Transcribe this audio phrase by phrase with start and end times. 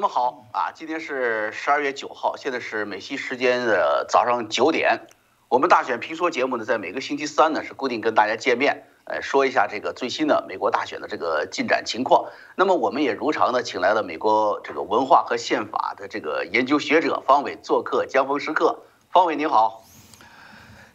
[0.00, 0.72] 朋友们好啊！
[0.72, 4.98] 今天是十二月九号，现在是美西时间的早上九点。
[5.46, 12.24] 我们大选评说节目呢，在每个星期三呢是固定跟大家见面，呃，说一下这个最新的美国大选的这个进展情况。
[12.56, 18.78] 那么我们也如常的请来了美国这个文化和宪法的这个研究学者方伟做客江峰时刻。
[19.10, 19.84] 方伟您好，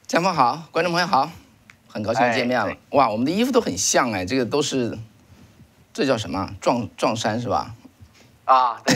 [0.07, 1.29] 江峰好，观众朋友好，
[1.87, 2.75] 很高兴见面了。
[2.93, 4.97] 哇，我们的衣服都很像哎，这个都是，
[5.93, 6.49] 这叫什么？
[6.59, 7.75] 撞撞衫是吧？
[8.45, 8.95] 啊，对，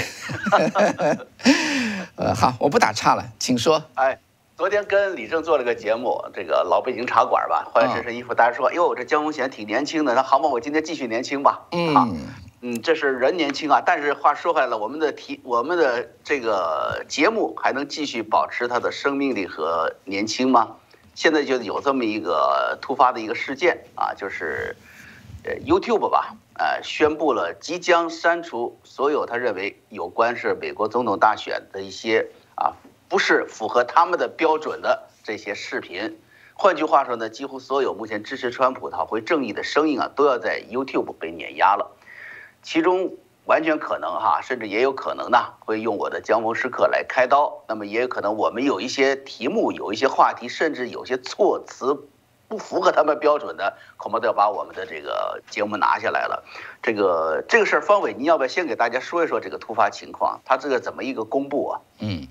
[2.16, 3.84] 呃，好，我不打岔了，请说。
[3.96, 4.18] 哎，
[4.56, 11.62] 昨天跟李正做了个节目，这个老北京茶馆吧，换了身身衣服，大家说，哟，这江峰显挺年轻的，那好嘛，我今天继续年轻吧。
[11.72, 12.20] 嗯，
[12.62, 20.76] 嗯，这是人年轻啊，但是话说回来了，我们的题，我们的这个节目还能继续保持它的生命力和年轻吗？
[21.16, 24.76] 现在就有这么一个突发的一个事件啊，就是，
[25.44, 26.36] 呃，YouTube 吧。
[26.60, 32.76] 呃，宣布了即将删除所有他认为有关是美国总统大选的一些啊，
[33.08, 36.20] 不是符合他们的标准的这些视频。
[36.54, 41.96] 换句话说呢，几乎所有目前支持川普讨回正义的声音啊，都要在 YouTube 被碾压了。
[42.62, 47.64] 其中完全可能哈，甚至也有可能呢，会用我的江峰时刻来开刀。
[47.70, 52.10] 那么也有可能我们有一些题目，有一些话题，甚至有些措辞。
[52.50, 56.44] 不符合他们标准的，恐怕都要把我们的这个节目拿下来了。
[56.82, 60.42] 这个这个事儿，方伟，你要不要先给大家说一说这个突发情况？
[60.44, 61.80] 他这个怎么一个公布啊？
[62.00, 62.28] 嗯，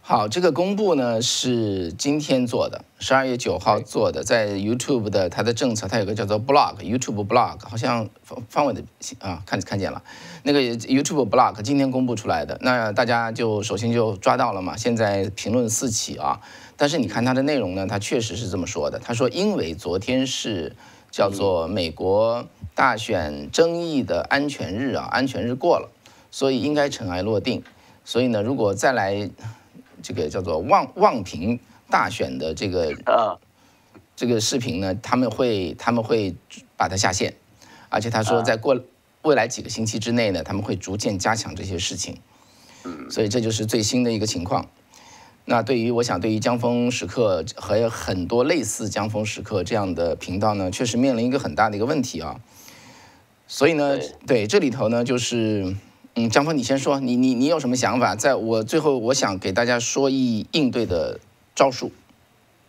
[0.00, 8.82] 好，这个公布呢是今天做的，十二月九号做的，在 YouTube 的它的政策，它有个叫做 Blog，YouTube Blog，好像方方伟的
[9.20, 10.02] 啊看看见了，
[10.42, 16.40] 那个 YouTube Blog 今天公布出来的，那大家就首先就抓到了嘛，现在评论四起啊。
[16.78, 19.00] 但是你看它的内容呢，它确实是这么说的。
[19.00, 20.76] 他说，因为昨天是
[21.10, 25.90] 叫做美国大选争议的安全日啊，安全日过了，
[26.30, 27.64] 所以应该尘埃落定。
[28.04, 29.28] 所以呢，如果再来
[30.00, 31.58] 这个叫做妄妄评
[31.90, 32.96] 大选的这个
[34.14, 36.36] 这个视频呢，他们会他们会
[36.76, 37.34] 把它下线，
[37.88, 38.80] 而且他说在过
[39.22, 42.16] 未来几个星期之内呢，他们会逐渐加强这些事情。
[43.10, 44.68] 所以这就是最新的一个情况。
[45.50, 52.38] 那对于我想，对于江峰时刻还有很多类似江峰时刻这样的频道呢，确实面临一个很大的一个问题啊。
[53.46, 55.74] 所以呢，对这里头呢，就是
[56.16, 58.14] 嗯，江峰你先说，你你你有什么想法？
[58.14, 61.18] 在我最后，我想给大家说一应对的
[61.54, 61.90] 招数。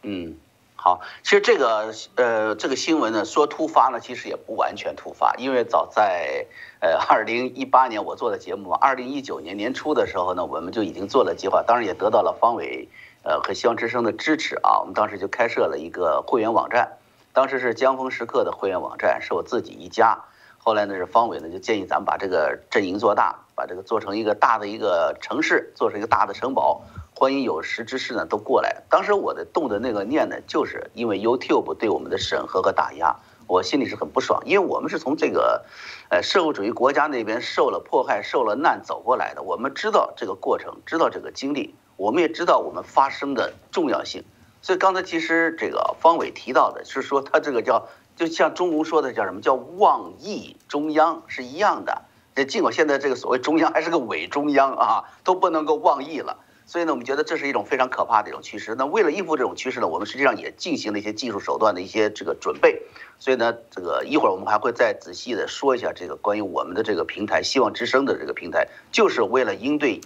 [0.04, 0.36] 嗯。
[0.82, 6.46] 好，其实这个呃，这个新闻呢，说突发呢，其实也不完全突发，因为早在
[6.80, 12.88] 呃二零一八年我做的节目，二零一九年年初的时候呢，我们就已经做了计划，当然也得到了方伟
[13.24, 16.94] 呃和希望之声的支持啊，我们当时就开设了一个会员网站，
[17.34, 20.18] 当时是江峰时刻的会员网站，是我自己一家，
[20.58, 26.82] 后来呢是方伟呢就建议咱们把这个阵营做大，把这个做成一个大的一个城市，做成一个大的城堡。
[27.16, 28.84] 欢迎有识之士呢都过来。
[28.90, 33.14] 当时我的动的那个念呢，就是因为 YouTube 对我们的审核和打压，
[33.46, 34.42] 我心里是很不爽。
[34.46, 35.66] 因为我们是从这个，
[36.10, 44.24] 呃，社会主义国家那边受了迫害、受了难走过来的，我们知道这个过程，知道这个经历，我们也知道我们发声的重要性。
[44.62, 52.04] 所以刚才其实这个方伟提到的是说，他这个叫，就像中公说的叫什么叫妄议中央是一样的。
[52.34, 56.38] 这尽管现在这个所谓中央还是个伪中央啊，都不能够妄议了。
[56.70, 58.76] 所以呢，我们觉得这是一种非常可怕的一种趋势。
[58.76, 62.80] 那为了应付这种趋势呢，我们实际上也进行了一些技术手段的一些这个准备。
[63.18, 70.00] 所以呢，这个一会儿我们还会再仔细的说一下这个关于我们的这个平台“希望之声”的这个平台，就是为了应对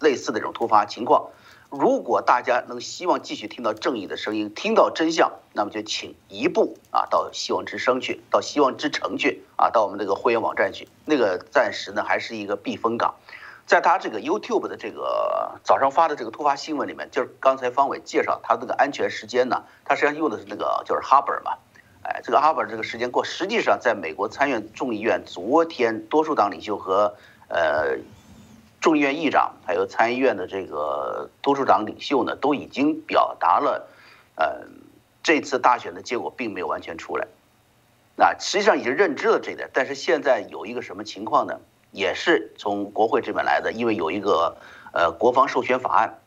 [0.00, 1.24] 类似的这种突发情况。
[1.70, 10.88] 如果大家能希望继续听到正义的声音，听到真相，那么就请一步啊到“希望之声”去，到“希望之城”去啊，到我们这个会员网站去。
[11.04, 13.14] 那个暂时呢还是一个避风港。
[13.68, 21.52] 在他这个 YouTube 的这个早上发的这个突发新闻里面，就是刚才方伟介绍他这个安全时间呢，他实际上用的是那个就是 Harbor 嘛，
[22.02, 27.14] 哎，这个 Harbor 这个时间过，实际上在美国参院众议院昨天多数党领袖和
[27.48, 27.98] 呃
[28.80, 33.86] 众议院议长还有参议院的这个多数党领袖呢，都已经表达了，
[34.36, 34.62] 呃，
[35.22, 37.28] 这次大选的结果并没有完全出来，
[38.16, 41.60] 那实际上已经认知了这一点，但是现在有一个什么情况呢？
[41.90, 44.56] 也是从国会这边来的，因为有一个
[44.92, 46.18] 呃国防授权法案，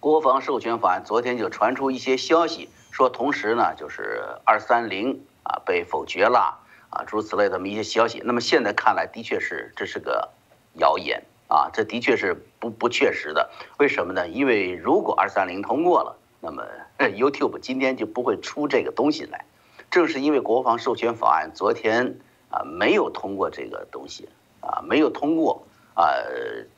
[0.00, 6.58] 国防授权法案昨天就传出一些消息，说同时呢就是二三零啊被否决了
[6.90, 8.22] 啊诸如此类这么一些消息。
[8.24, 10.30] 那么现在看来的确是这是个
[10.74, 13.50] 谣言啊，这的确是不不确实的。
[13.78, 14.28] 为什么呢？
[14.28, 16.64] 因为如果二三零通过了，那么
[16.98, 19.44] YouTube 今天就不会出这个东西来。
[19.90, 22.18] 正是因为国防授权法案昨天
[22.50, 24.28] 啊没有通过这个东西。
[24.66, 25.62] 啊，没有通过
[25.94, 26.08] 啊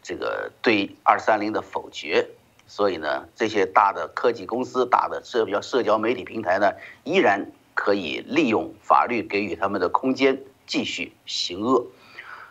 [0.02, 2.28] 这个对二三零的否决，
[2.66, 6.72] 所以呢，这些大的科技公司、大的社交社交媒体平台呢，
[7.04, 11.86] 依然可以利用法律给予他们的空间继续行恶。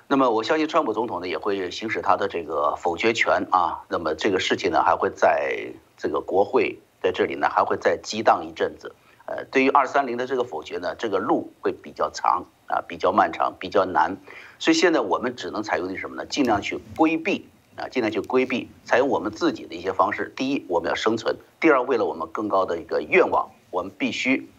[0.07, 3.81] 那么我相信川普总统呢也会行使他的这个否决权啊。
[3.89, 5.67] 那么这个事情呢还会在
[5.97, 8.93] 这个国会在这里呢还会再激荡一阵子。
[9.27, 14.15] 呃，对于二三零的这个否决呢，这个路会比较长啊，比较漫长，比较难。
[14.59, 16.25] 所以现在我们只能采用的是什么呢？
[16.25, 20.31] 尽量去规避啊，尽量去规避，采用我们自己的一些方式。
[20.35, 24.49] 第一，我们要生存；第二，为了我们更高的一个愿望，我们必须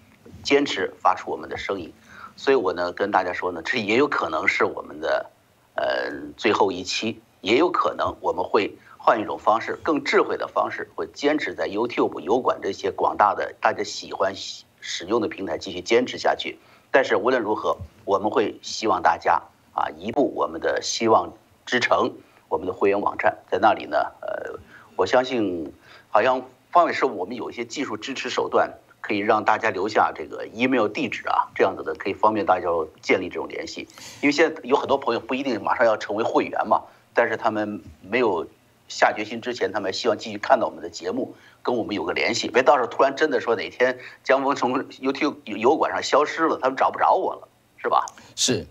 [0.43, 1.93] 坚持发出我们的声音。
[2.37, 5.31] 所以我呢跟大家说呢，这也有可能是我们的。
[5.79, 8.75] 呃，最后一期也有可能我们会
[9.06, 14.35] 换一种方式，更智慧的方式，会坚持在 YouTube、油管这些广大的大家喜欢
[14.81, 16.58] 使用的平台继续坚持下去。
[16.91, 19.41] 但是无论如何，我们会希望大家
[19.75, 21.32] 啊，移步我们的希望
[21.64, 22.14] 之城，
[22.49, 24.58] 我们的会员网站，在那里呢，呃，
[24.97, 25.73] 我相信，
[26.11, 26.43] 好像
[26.73, 28.69] 方伟是我们有一些技术支持手段。
[29.03, 32.67] 可以让大家留下这个 email 地址啊，这样子的可以方便大家
[33.00, 33.87] 建立这种联系。
[34.20, 36.82] 因为现在有很多朋友不一定马上要成为会员嘛，
[37.14, 38.44] 但是他们没有
[38.88, 42.49] 下决心之前，他们希望继续看到我们的节目，跟我们有个联系。
[42.49, 48.05] 别到时候突然真的说哪天江峰从 YouTube 油管上消失了，他们找不着我了，是吧？
[48.35, 48.67] 是。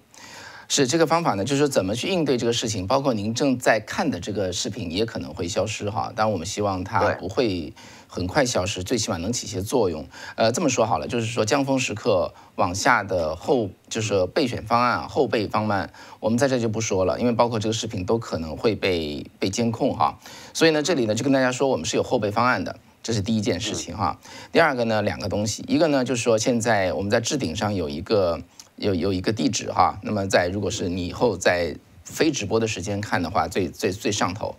[0.67, 6.11] 是这个方法呢，就是说怎么去应对这个事情，包括您正在看的这个视频也可能会消失哈。
[6.15, 7.73] 但我们希望它不会
[8.07, 10.05] 很快消失，最起码能起些作用。
[10.35, 20.17] 呃，这么说好了，就是说江峰时刻往下的后就是备选方案、后备方案，我们在这就不说了，因为包括这个视频都可能会被被监控哈。
[20.53, 24.19] 所以呢，这里呢就跟大家说，我们是有后备方案的，这是第一件事情哈。
[24.51, 28.41] 第二个呢，两个东西，一个呢就是说现在我们在置顶上有一个。
[28.77, 34.55] 有有一个地址哈，那么在如果是你以后在非直播的时间看的话，最最最上头，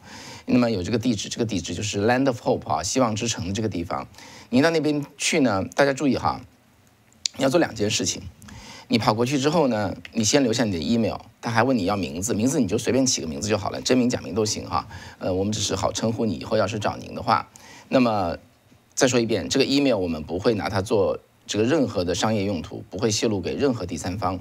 [0.46, 4.08] 那么有这个地址，这个地址就是 Land of Hope 啊，希望之城的这个地方。
[4.50, 6.40] 你到那边去呢，大家注意哈，
[7.36, 8.22] 你要做两件事情。
[8.88, 14.88] 你跑过去之后呢，你先留下你的 email，他还问你要名字，名字你就随便起个名字就好了，真名假名都行哈。
[15.18, 17.48] 呃，我们只是好称呼你，以后要是找您的话，
[17.88, 18.36] 那么
[18.94, 21.18] 再说一遍，这个 email 我们不会拿它做。
[21.46, 24.38] 这个任何的商业用途不会泄露给任何第三方。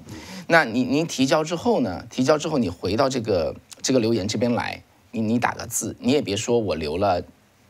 [0.48, 2.06] 那你您提交之后呢？
[2.10, 4.82] 提交之后你回到这个这个留言这边来，
[5.12, 7.24] 你你打个字，你也别说我留了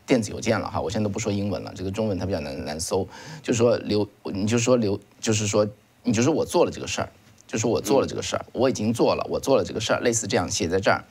[0.06, 3.06] 电子邮件了哈，我现在都不说英文了，这个中文它比较难难搜，
[3.42, 5.68] 就说留你就说留，就是说
[6.02, 7.08] 你就说我做了这个事儿，
[7.46, 11.04] 就说我做了这个事儿，我已经做了，我做了这个事儿，类似这样写在这儿。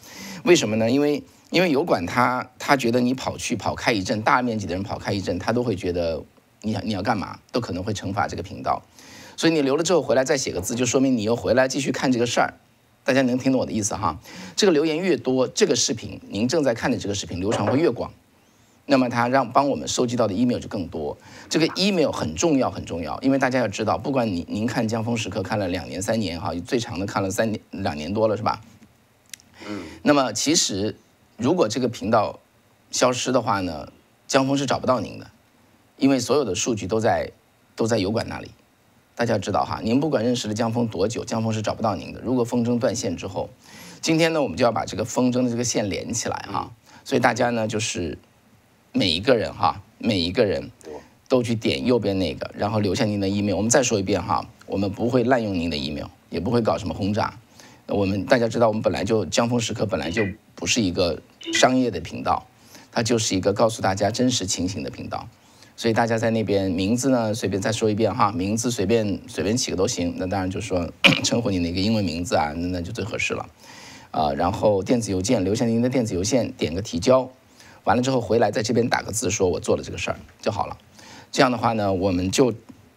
[0.44, 0.90] 为什么呢？
[0.90, 6.24] 因为因为油管他他觉得你跑去跑开一阵，大面积的人跑开一阵，他都会觉得。
[6.66, 8.82] 你想你要干嘛都可能会惩罚这个频道，
[9.38, 12.56] 所以你留了之后回来再写个字，就说明你又回来继续看这个事儿。
[13.04, 14.20] 大家能听懂我的意思哈？
[14.56, 18.12] 这个留言越多，这个视频您正在看的这个视频流传会越广，
[18.88, 21.16] 那么它让帮我们收集到的 email 就更多。
[21.48, 28.60] 这个 email 很重要很重要，因为大家要知道，不管您您看江峰时刻看了两年三年哈，最长的看了三年两年多了是吧？
[29.68, 29.84] 嗯。
[30.02, 30.98] 那么其实
[31.38, 32.40] 如果这个频道
[32.90, 33.88] 消失的话呢，
[34.28, 35.30] 江峰是找不到您的。
[35.98, 37.32] 因为所有的数据都在
[37.76, 38.52] 都在油管那里，
[39.16, 42.22] 大家知道哈，您不管认识了江峰多久，江峰是找不到您的。
[42.22, 43.50] 如果风筝断线之后，
[44.02, 46.72] 今天呢，我们就要把这个风筝的这个线连起来哈。
[47.04, 48.18] 所以大家呢，就是
[48.92, 50.70] 每一个人哈，每一个人
[51.30, 53.56] 都去点右边那个，然后留下您的 email。
[53.56, 57.38] 我们再说一遍哈，我们不会滥用您的 email，也不会搞什么轰炸。
[57.88, 60.26] 我们大家知道，我们本来就江峰时刻本来就
[60.56, 61.22] 不是一个
[61.54, 62.46] 商业的频道，
[62.92, 65.28] 它就是一个告诉大家真实情形的频道。
[65.78, 70.14] 所以大家在那边名字呢，随便再说一遍哈，名字随便随便起个都行。
[70.18, 70.90] 那当然就是说
[71.24, 73.46] 称呼你的一个英文名字啊，那那就最合适了。
[74.12, 77.30] 啊，然后电子邮件留下您的电子邮件，点个提交，
[77.84, 80.78] 完了之后回来在这边打个字，说我做了这个事儿就好了。
[81.32, 82.54] 这样的话呢，我们就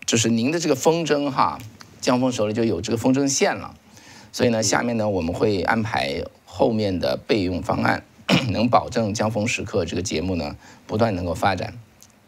[0.07, 1.59] 就是您的这个风筝哈，
[2.01, 3.75] 江峰手里就有这个风筝线了。
[4.31, 8.05] 所以呢，下面呢我们会安排后面的备用方案，
[8.51, 10.55] 能保证江峰时刻这个节目呢
[10.87, 11.75] 不断能够发展。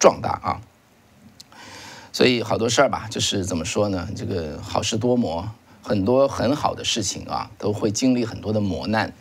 [0.00, 0.61] 壮大啊，
[2.11, 4.09] 所以好多事儿吧，就是怎么说呢？
[4.16, 5.47] 这个好事多磨，
[5.83, 9.12] 很多很好的事情啊，都会经历很多的磨难。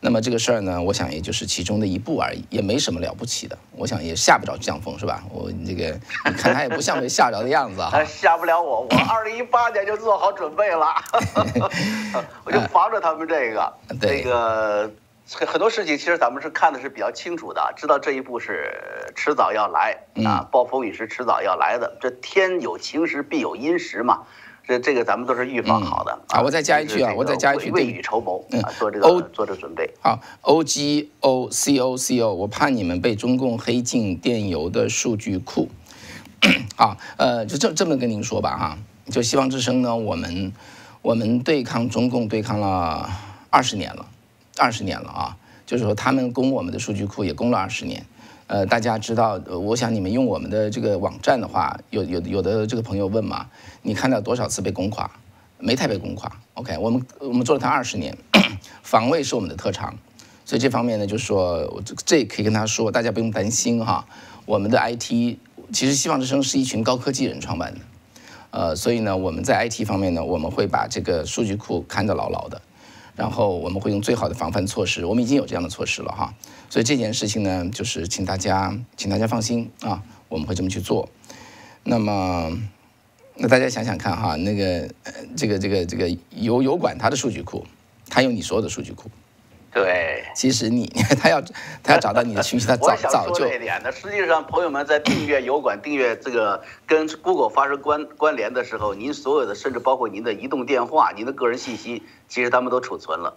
[0.00, 3.56] 那么这个事儿呢，我想也就是其中的一步而已，也没什么了不起的。
[3.70, 5.22] 我想也吓不着江峰是吧？
[5.30, 7.90] 我这个你看他也不像被吓着的样子啊。
[8.04, 10.88] 吓不了我，我二零一八年就做好准备了，
[12.44, 14.90] 我就 防着他们这个那个。
[15.32, 21.96] 很很多事情，其实咱们是看的是比较清楚的，知道这一步是迟早要来啊，暴风雨是迟早要来的。
[22.00, 24.22] 这天有晴时必有阴时嘛，
[24.66, 26.42] 这这个咱们都是预防好的啊。
[26.42, 29.90] 我再加一句啊，我再加一句，未雨绸缪啊，做这个做这准备。
[30.00, 35.70] 好，O G O C O C O，我怕你们被中共黑进电邮的数据库。
[36.76, 38.78] 啊，呃，就这这么跟您说吧哈，
[39.10, 40.52] 就希望之声呢，我们
[41.00, 43.08] 我们对抗中共对抗了
[43.48, 44.04] 二十年了，
[44.58, 48.04] 二十年了啊，就是说他们攻我们的数据库也攻了二十年。
[48.46, 53.46] 呃，大家知道，我想你们用我们的这个网站的话，有有有的这个朋友问嘛，
[53.82, 55.10] 你看到多少次被攻垮？
[55.58, 56.30] 没太被攻垮。
[56.52, 58.14] OK，我们我们做了它二十年，
[58.82, 59.96] 防卫是我们的特长，
[60.44, 64.06] 所以这方面呢，就是说这这可以跟他说，大家不用担心哈。
[64.44, 65.38] 我们的 IT
[65.72, 67.80] 其实希望之声是一群高科技人创办的，
[68.50, 72.60] 呃，所以呢，我们在 IT 方面呢，我们会把这个数据库看得牢牢的。
[73.16, 76.34] 然后我们会用最好的防范措施，我们已经有这样的措施了哈，
[76.68, 81.08] 所以这件事情呢，就是请大家，请大家放心啊，我们会这么去做。
[81.84, 82.50] 那么，
[83.36, 84.90] 那大家想想看哈，那个
[85.36, 87.64] 这个这个这个油油管它的数据库，
[88.08, 89.10] 它有你所有的数据库。
[89.74, 90.86] 对，其实你
[91.20, 91.42] 他要
[91.82, 93.44] 他要找到你的信息，他 早早就。
[93.44, 103.36] 这一点那，实际上朋友们在订阅油管、订阅这个跟 Google 发生关关联的时候，您所有的甚至包括您的移动电话、您的个人信息，其实他们都储存了。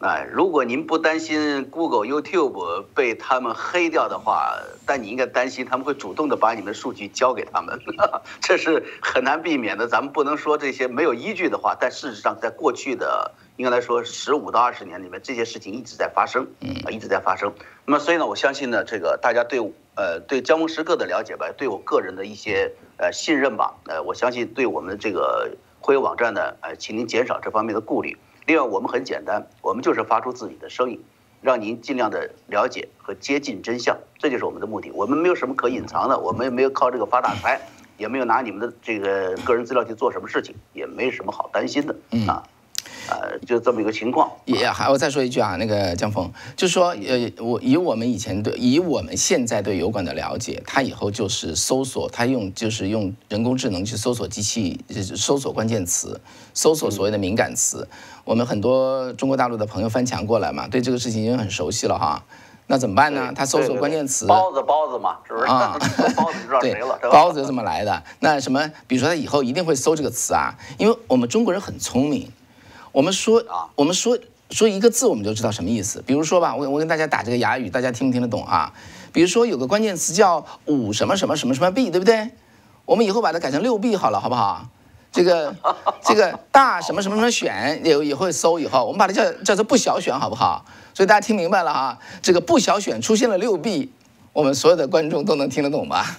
[0.00, 7.78] 哎，如果您不担心 Google、YouTube 被他们黑掉的话，但你应该担心他们会主动的把你们数据交给他们，
[8.40, 9.86] 这是很难避免的。
[9.86, 16.46] 咱们不能说这些没有依据的话，但事实上，在过去的应该来说十五到二十年里面，这些事情一直在发生，
[16.86, 17.52] 啊，一直在发生。
[17.84, 19.60] 那么，所以呢，我相信呢，这个大家对
[19.96, 28.16] 呃对江峰时刻的了解吧，对我个人的一些呃信任吧，呃，我相信对我们这个会员网站呢，呃，请您减少这方面的顾虑。
[28.50, 31.00] 另外，我们很简单，我们就是发出自己的声音，
[31.40, 34.90] 让您尽量的了解和接近真相，这就是我们的目的。
[34.90, 37.60] 我们没有什么可隐藏的，我们也没有靠这个发大财，
[37.96, 41.94] 也没有拿你们的这个个人资料去做什么事情，也没什么好担心的
[42.26, 42.42] 啊。
[43.10, 44.30] 呃，就这么一个情况。
[44.44, 54.80] 也还我再说一句啊，那个江峰，就是说，呃，我以我们以前对，以我们现在对油管的了解，它以后就是搜索，它用就是用人工智能去搜索机器，
[55.16, 56.20] 搜索关键词，
[56.54, 57.86] 搜索所谓的敏感词。
[58.24, 62.22] 我们很多中国大陆的朋友翻墙过来嘛，对这个事情已经很熟悉了哈。
[62.66, 63.32] 那怎么办呢？
[63.34, 65.46] 他搜索关键词，包子包子嘛，是不是？
[65.46, 65.76] 啊，
[66.16, 66.96] 包子知道谁了？
[67.10, 68.00] 包子是这么来的。
[68.20, 72.30] 那什么，比如说他以后一定会搜这个词啊，因为我们中国人很聪明。
[72.92, 74.18] 我们说啊，我们说
[74.50, 76.02] 说一个字，我们就知道什么意思。
[76.06, 78.72] 比如说吧，我我跟大家打这个哑语，大家听不听得懂啊？
[79.12, 82.30] 比如说有个关键词叫五什么什么什么什么币，对不对？
[82.84, 84.66] 我们以后把它改成六币好了，好不好？
[85.12, 85.54] 这个
[86.02, 90.64] 这个大什么什么什么选也也会搜，以后我们把它叫叫做不小选，好不好？
[90.94, 93.92] 所以大家听明白了哈，这个不小选出现了六 B，，
[94.32, 96.18] 我们所有的观众都能听得懂吧？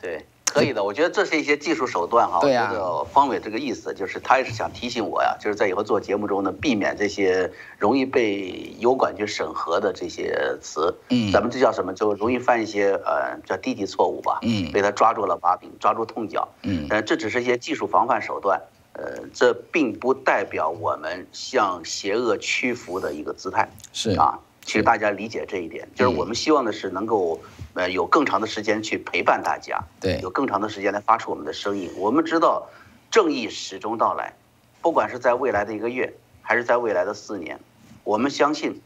[0.00, 0.26] 对。
[0.58, 2.40] 可以的，我觉得这是一些技术手段哈。
[2.40, 2.72] 对呀。
[3.12, 10.94] 方伟这个意思就是，他也是想提醒我呀，就是在以后做节目中呢，避免这些容易被油管去审核的这些词。
[11.10, 11.32] 嗯。
[11.32, 11.92] 咱们这叫什么？
[11.94, 14.38] 就容易犯一些呃叫低级错误吧。
[14.42, 14.70] 嗯。
[14.72, 16.48] 被他抓住了把柄，抓住痛脚。
[16.62, 16.86] 嗯。
[16.90, 18.60] 呃，这只是一些技术防范手段，
[18.94, 23.68] 呃，这并不代表我们向邪恶屈服的一个姿态。
[23.92, 24.38] 是啊。
[24.68, 27.40] 其实大家理解这一点，就是我们希望的是能够，
[27.72, 31.90] 呃，有更长的时间去陪伴大家，对，有更长的时间来发出我们的声音。
[31.96, 32.68] 我们知道，
[33.10, 34.34] 正义始终到来，
[34.82, 37.58] 不管是在未来的一个月，还是在未来的四年，
[38.04, 38.78] 我们相信，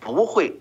[0.00, 0.60] 不会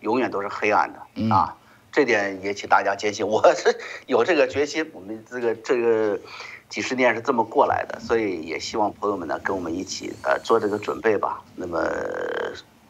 [0.00, 1.56] 永远都是黑暗的啊。
[1.90, 3.74] 这点也请大家坚信， 我是
[4.06, 4.86] 有这个决心。
[4.92, 6.20] 我们这个这个
[6.68, 11.42] 几十年是这么过来的，所以也希望朋友们呢跟我们一起呃做这个准备吧。
[11.56, 11.80] 那么。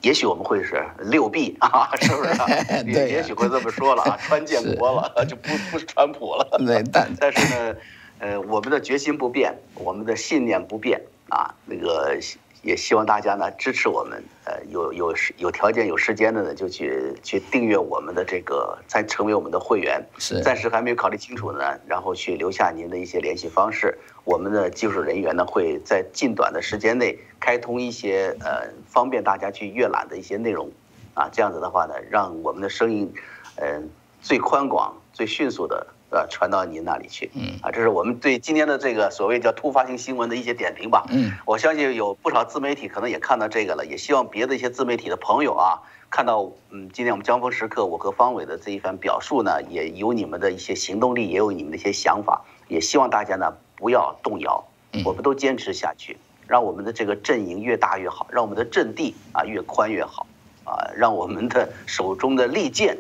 [0.03, 2.31] 也许我们会是六 B 啊，是不是？
[2.93, 6.47] 对，也许会这么说了啊，川 建国了，就不不是川普了。
[6.67, 7.77] 对，但但是呢，
[8.19, 12.17] 呃，我们的决心不变，我们的信念不变啊，那个。
[12.63, 20.05] 也希望大家呢支持我们，呃，有有时有条件有时间的呢，就去去订阅我们的这个，再成为我们的会员。
[20.19, 30.71] 是，暂时还没有考虑清楚呢，然后去留下您的一些联系方式，我们的技术人员呢会在近短的时间内开通一些呃方便大家去阅览的一些内容，
[31.15, 33.13] 啊，这样子的话呢，让我们的声音，
[33.57, 33.89] 嗯，
[34.21, 35.87] 最宽广、最迅速的。
[36.11, 37.59] 呃，传到您那里去，嗯。
[37.63, 45.79] 啊，这是我们对今天的这个所谓叫突发性新闻的一些点评吧，嗯，我相信有不少自媒体可能也看到这个了，也希望别的一些自媒体的朋友啊，
[46.11, 54.65] 看到嗯，今天我们江峰时刻我和方伟的这一番表述呢，也有你们的一些行动力，也有你们的一些想法，也希望大家呢不要动摇，
[55.05, 56.17] 我们都坚持下去，
[56.49, 60.27] 让我们的这个阵营越大越好，让我们的阵地啊越宽越好，
[60.65, 62.97] 啊，让我们的手中的利剑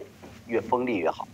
[0.46, 1.26] 越锋利越好。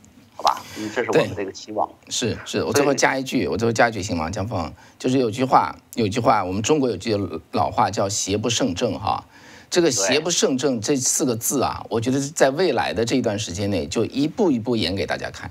[0.46, 0.62] 好吧。
[0.78, 1.88] 嗯，这是我们这个期望。
[2.08, 4.30] 是是，我最后加一句，我最后加一句行吗？
[4.30, 7.16] 江峰，就是有句话，有句话，我们中国有句
[7.52, 9.24] 老话叫“邪不胜正”哈。
[9.68, 15.50] 这个“邪不胜正”这四个字啊，我觉得在未来的这一段时间内，就一步一步演给大家看，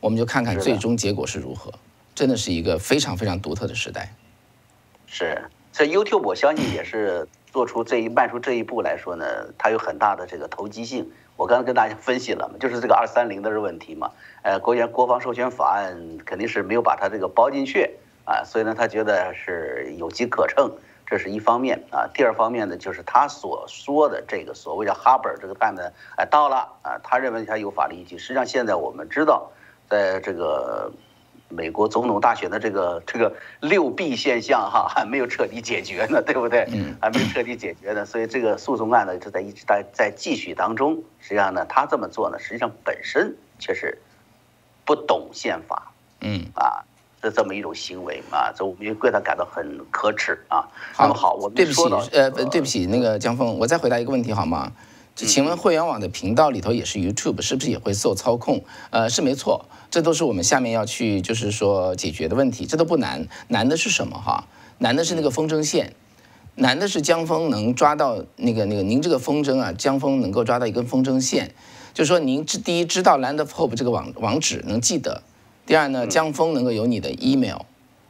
[0.00, 1.72] 我们就看看最终结果是如何。
[2.14, 4.12] 真的是一个非常非常独特的时代。
[5.06, 9.24] 是，这 YouTube 我相信也是做出这一迈出这一步来说呢，
[9.58, 11.08] 它有很大的这个投机性。
[11.36, 14.10] 我刚才跟大家分析了嘛，就是这个二三零的问题嘛。
[14.42, 17.90] 呃，国家国防授权法案肯定是没有把它这个包进去
[18.24, 20.70] 啊，所以呢，他觉得是有机可乘，
[21.06, 22.06] 这是一方面啊。
[22.14, 28.16] 第二方面呢，就是他所说的这个所谓的哈本这个案呢，哎到了啊，他认为他有法律依据。
[28.18, 29.50] 实际上现在我们知道，
[29.88, 30.92] 在这个。
[31.54, 36.66] 美国总统大选的这个这个六弊现象哈还没有彻底解决呢，对不对？
[36.72, 41.02] 嗯，还没有彻底解决呢，所以这个诉讼案呢就在一直在在继续当中。
[41.20, 43.96] 实际上呢，他这么做呢，实际上本身却是
[44.84, 46.84] 不懂宪法，嗯啊，
[47.22, 50.68] 是这么一种行为啊，这我们就对他感到很可耻啊。
[50.98, 51.82] 那么好，我们对不起，
[52.12, 54.72] 呃，对不起，那个江峰，我再回答一个问题好吗？
[55.16, 58.64] 请问会员网的频道里头也是 YouTube，是不是也会受操控？
[58.90, 64.48] 呃，是没错，这都是我们下面要去就是说解决的问题，这都不难，难的是什么哈？
[64.78, 65.94] 难的是那个风筝线，
[66.56, 71.54] 难的是江峰能抓到那个那个您这个风筝啊，江峰能够抓到一根风筝线，
[71.94, 75.22] 就是说您知第一知道 Land of Hope 这个网网址能记得，
[75.64, 77.60] 第二呢，江峰能够有你的 email。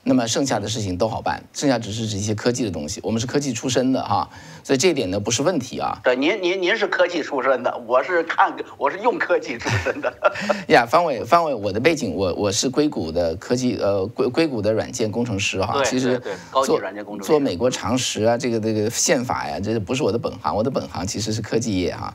[0.06, 3.00] 那么剩下的事情都好办，剩下只是一些科技的东西。
[3.02, 4.28] 我们是科技出身的哈，
[4.62, 5.98] 所以这一点呢不是问题啊。
[6.04, 10.12] 对，您您您是科技出身的，我是看我是用科技出身的。
[10.68, 15.82] 呀，方伟方伟，我的背景我我是硅谷的科技呃硅硅谷的软件工程师哈。
[15.84, 16.20] 其实
[16.66, 22.14] 做软件工程师做美国常识啊，这个这个宪法呀，这不是我的本行，我的本行其实是科技业哈。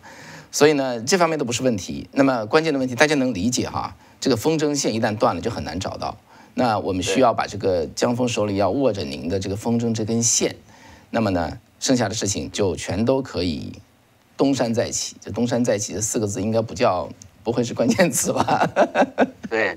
[0.52, 2.08] 所以呢，这方面都不是问题。
[2.12, 3.95] 那么关键的问题，大家能理解哈？
[4.19, 6.17] 这个风筝线一旦断了，就很难找到。
[6.60, 10.54] 那我们需要把这个江峰手里要握着您的这个风筝这根线，
[11.10, 13.72] 那么呢，剩下的事情就全都可以
[14.36, 15.15] 东山再起。
[15.22, 17.08] 这东山再起这四个字应该不叫。
[17.50, 18.46] 不会是关键词吧？
[19.50, 19.76] 对，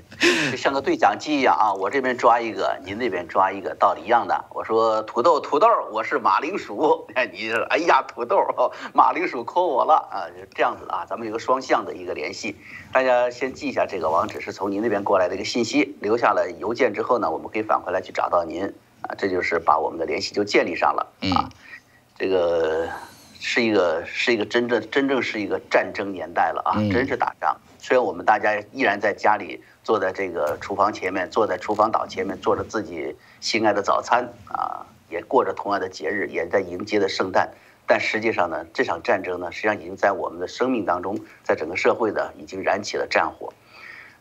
[0.51, 1.73] 就像个对讲机一样啊！
[1.73, 4.45] 我这边抓一个，您那边抓一个，道理一样的。
[4.53, 7.03] 我说土豆，土豆，我是马铃薯。
[7.15, 8.37] 哎，你哎呀，土豆，
[8.93, 10.29] 马铃薯扣我了啊！
[10.37, 12.55] 就这样子啊，咱们有个双向的一个联系。
[12.91, 18.65] 大家先记一下这个网址，是从您那边过来的一个信息，留下了邮件之后呢，我们可以返回来去找到您
[19.01, 19.15] 啊。
[19.17, 21.49] 这就是把我们的联系就建立上了啊。
[22.19, 22.87] 这个。
[23.45, 26.79] 是一个是一个真正真正是一个战争年代了啊！
[26.89, 27.55] 真是打仗。
[27.77, 37.51] 虽然我们大家依然在家里坐在这个厨房前面，坐在厨房岛前面做着自己心爱的早餐啊，也过着同样的节日，也在迎接的圣诞。
[37.85, 43.51] 但实际上呢，这场战争呢，实际上已经在我们的生命当中，在整个社会呢，已经燃起了战火。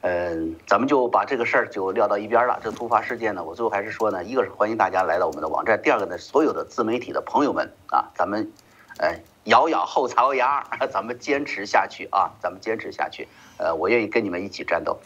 [0.01, 2.59] 嗯，咱们就把这个事儿就撂到一边了。
[2.61, 8.51] 这突发事件呢，我最后还是说呢，一个是欢迎大家来到我们的网站，第二个呢，所有的自媒体的朋友们啊，咱们。
[8.99, 12.31] 哎，咬咬后槽牙， 咱们坚持下去啊！
[12.41, 13.27] 咱们坚持下去。
[13.59, 14.99] 呃，我愿意跟你们一起战斗。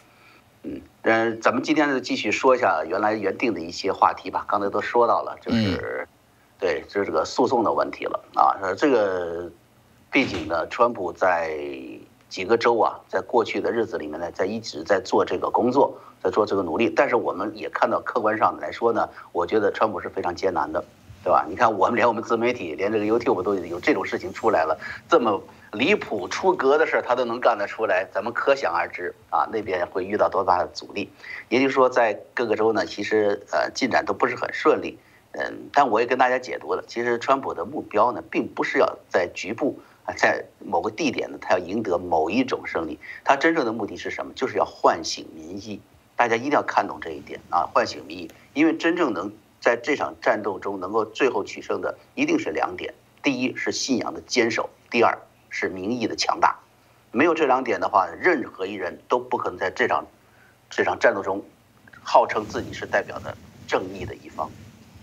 [0.63, 4.45] 嗯嗯，咱们今天呢继续说一下原来原定的一些话题吧。
[4.49, 6.09] 刚才都说到了，就是，
[6.59, 8.57] 对，就是这个诉讼的问题了啊。
[8.61, 9.51] 呃，这个
[10.11, 11.57] 毕竟呢，川普在
[12.29, 16.91] 几个州啊，在过去的日子里面呢，在一直在做这个工作，在做这个努力。
[16.91, 20.85] 但是我们也看到，客观上来说呢，我觉得川普是非常艰难的。
[21.27, 21.45] 对吧？
[21.49, 31.11] 你看，我们连我们自媒体，连这个 YouTube 都有这种事情出来了，这么离谱出格的事儿，他都能干得出来，咱们可想而知啊，那边会遇到多大的阻力。
[31.49, 34.97] 也就是说，在各个州呢，其实呃进展都不是很顺利。
[35.33, 44.33] 嗯，但我也跟大家解读了，其实川普的目标呢，并不是要在局部啊，在某个地点呢，他要赢得某一种胜利，他真正的目的是什么？
[44.37, 45.81] 就是要唤醒民意。
[46.15, 49.33] 大家一定要看懂这一点啊，唤醒民意，因为真正能。
[49.67, 55.19] 在这场战斗中，能够最后取胜的一定是两点：第一是信仰的坚守，第二
[55.51, 56.57] 是民意的强大。
[57.11, 60.07] 没有这两点的话，任何一人都不可能在这场
[60.71, 61.45] 这场战斗中
[62.01, 64.49] 号称自己是代表的正义的一方。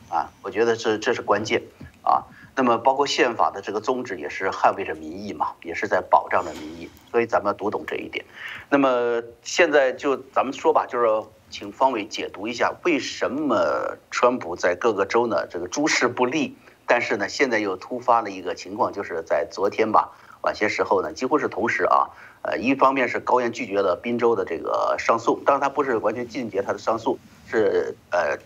[0.08, 1.62] 啊，我觉得这这是关键
[2.02, 2.24] 啊。
[2.56, 6.90] 那么，包括宪法的这个宗旨也是捍卫着民意嘛，也是在保障着民意。
[7.12, 8.24] 所以咱们要读懂这一点。
[8.70, 11.28] 那么现在就咱们说吧，就是。
[11.54, 15.46] 请方伟解读一下，为什么川普在各个州呢？
[15.46, 20.10] 这个诸事不利，但是呢，现在又突发了一个情况，就是在昨天吧，
[20.42, 22.10] 晚些时候呢，几乎是同时啊，
[22.42, 28.40] 呃，一方面是高院拒绝了宾州的这个上诉，当然他不是完全禁绝他的上诉，是呃，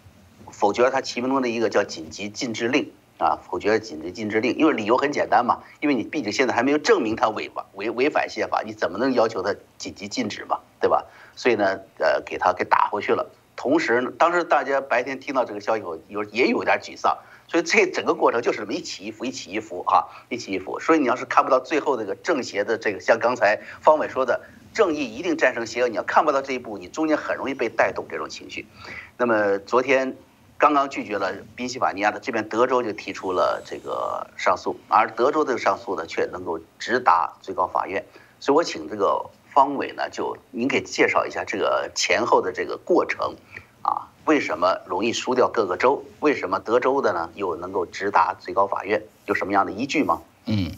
[0.52, 11.06] 否决了他其中的一个叫紧急禁制令啊，否决了紧急禁制令，因为理由很简单嘛，因为你毕竟现在还没有证明他违法违违反宪法，你怎么能要求他紧急禁止嘛，对吧？
[11.38, 13.26] 所以呢，呃，给他给打回去了。
[13.56, 17.18] 同时，当时大家白天听到这个消息后，有也有点沮丧。
[17.48, 20.78] 所以这整个过程就是这么一起一伏，一起一伏哈，一起一伏。
[20.82, 24.42] 所以你要是看不到最后这个正邪的这个，像刚才方伟说的，
[24.74, 28.68] 正义一定战胜邪恶，你要看不到这一步，你中间很容易被带动这种情绪。
[29.16, 30.18] 那么昨天
[30.58, 38.04] 刚刚拒绝了宾夕法尼亚的这边德州就提出了这个上诉，而德州的上诉呢却能够直达最高法院。
[38.42, 39.26] 所以我请这个
[39.58, 43.36] 方伟呢，就您给介绍一下这个前后的这个过程
[43.82, 44.14] 啊。
[44.26, 46.04] 为什么容易输掉各个州？
[46.20, 49.02] 为什么德州的呢又能够直达最高法院？
[49.26, 50.22] 有什么样的依据吗？
[50.46, 50.70] 嗯，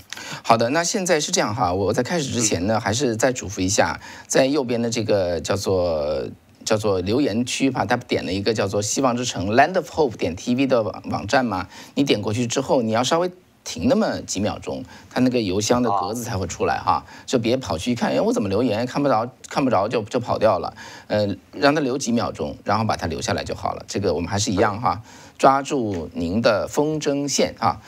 [0.45, 6.29] 好的，那现在是这样哈，我在开始之前呢，还是再嘱咐一下，在右边的这个叫做
[6.63, 13.29] 叫做留言区吧，他点了一个叫做希望之城 Land of Hope 点 TV 的网网站嘛，你点过去之后，你要稍微。
[13.63, 20.73] 停那么几秒钟，它那个邮箱的格子才会出来哈，就别跑去一看，哎，我怎么留言看不着，看不着就就跑掉了。
[21.07, 23.85] 呃，让它留几秒钟，然后把它留下来就好了。
[23.87, 25.01] 这个我们还是一样哈，
[25.37, 27.79] 抓住您的风筝线啊。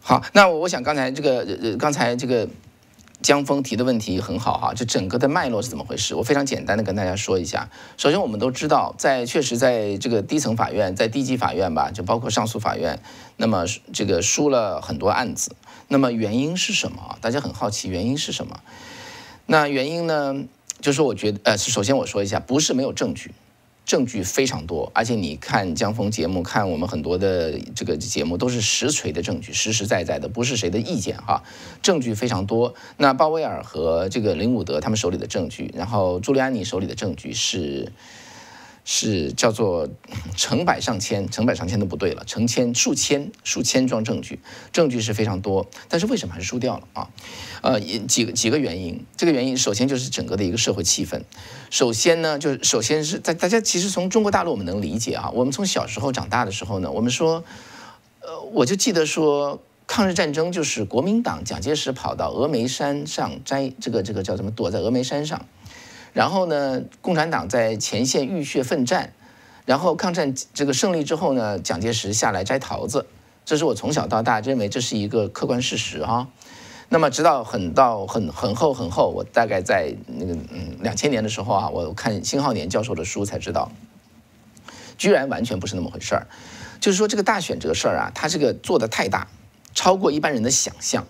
[0.00, 2.48] 好，那我想刚才这个呃刚才这个。
[3.20, 6.14] 江峰提的问题很好哈，就整个的脉络是怎么回事？
[6.14, 7.68] 我非常简单的跟大家说一下。
[7.96, 13.00] 首先，我们都知道，在确实在这个低层法院，在低级法院吧，就包括上诉法院，
[13.36, 15.56] 那么这个输了很多案子。
[15.88, 17.18] 那么原因是什么？
[17.20, 18.60] 大家很好奇原因是什么？
[19.46, 20.44] 那原因呢，
[20.80, 23.32] 就是我觉得，呃，首先我说一下，不是没有证据。
[23.88, 31.42] 证据非常多，而且你看江峰节目，看我们很多的这个节目，都是实锤的证据，实实在在的，不是谁的意见哈。
[31.80, 32.74] 证据非常多。
[32.98, 37.90] 那鲍威尔和这个林伍德他们手里的证据，然后朱利安尼手里的证据是。
[38.90, 39.86] 是叫做
[40.34, 44.40] 成百上千，成百上千都不对了，成千数千数千桩证据，
[44.72, 47.10] 证据是非常多，但是为什么还是输掉了啊？
[47.60, 51.20] 呃，几个几个原因，这个原因首先就是整个的一个社会气氛，
[51.68, 57.44] 首先呢，就是首先是在大家其实从中国大陆我们能理解啊，我们从小时候长大的时候呢，我们说，
[58.22, 65.44] 呃，我就记得说抗日战争就是国民党蒋介石跑到峨眉山上摘这个这个叫什么躲在峨眉山上。
[66.12, 69.12] 然后呢，共产党在前线浴血奋战，
[69.66, 73.06] 然后抗战这个胜利之后呢，蒋介石下来摘桃子，
[73.44, 76.28] 这是我从小到大认为这是一个客观事实啊。
[76.90, 83.70] 那么直到很到很很后很后，我大概在那个嗯两千年的时候啊，我看辛浩年教授的书才知道，
[84.96, 86.26] 居然完全不是那么回事儿。
[86.80, 89.28] 就是说这个大选这个事儿啊，他这个做的太大，
[89.74, 91.06] 超过一般人的想象。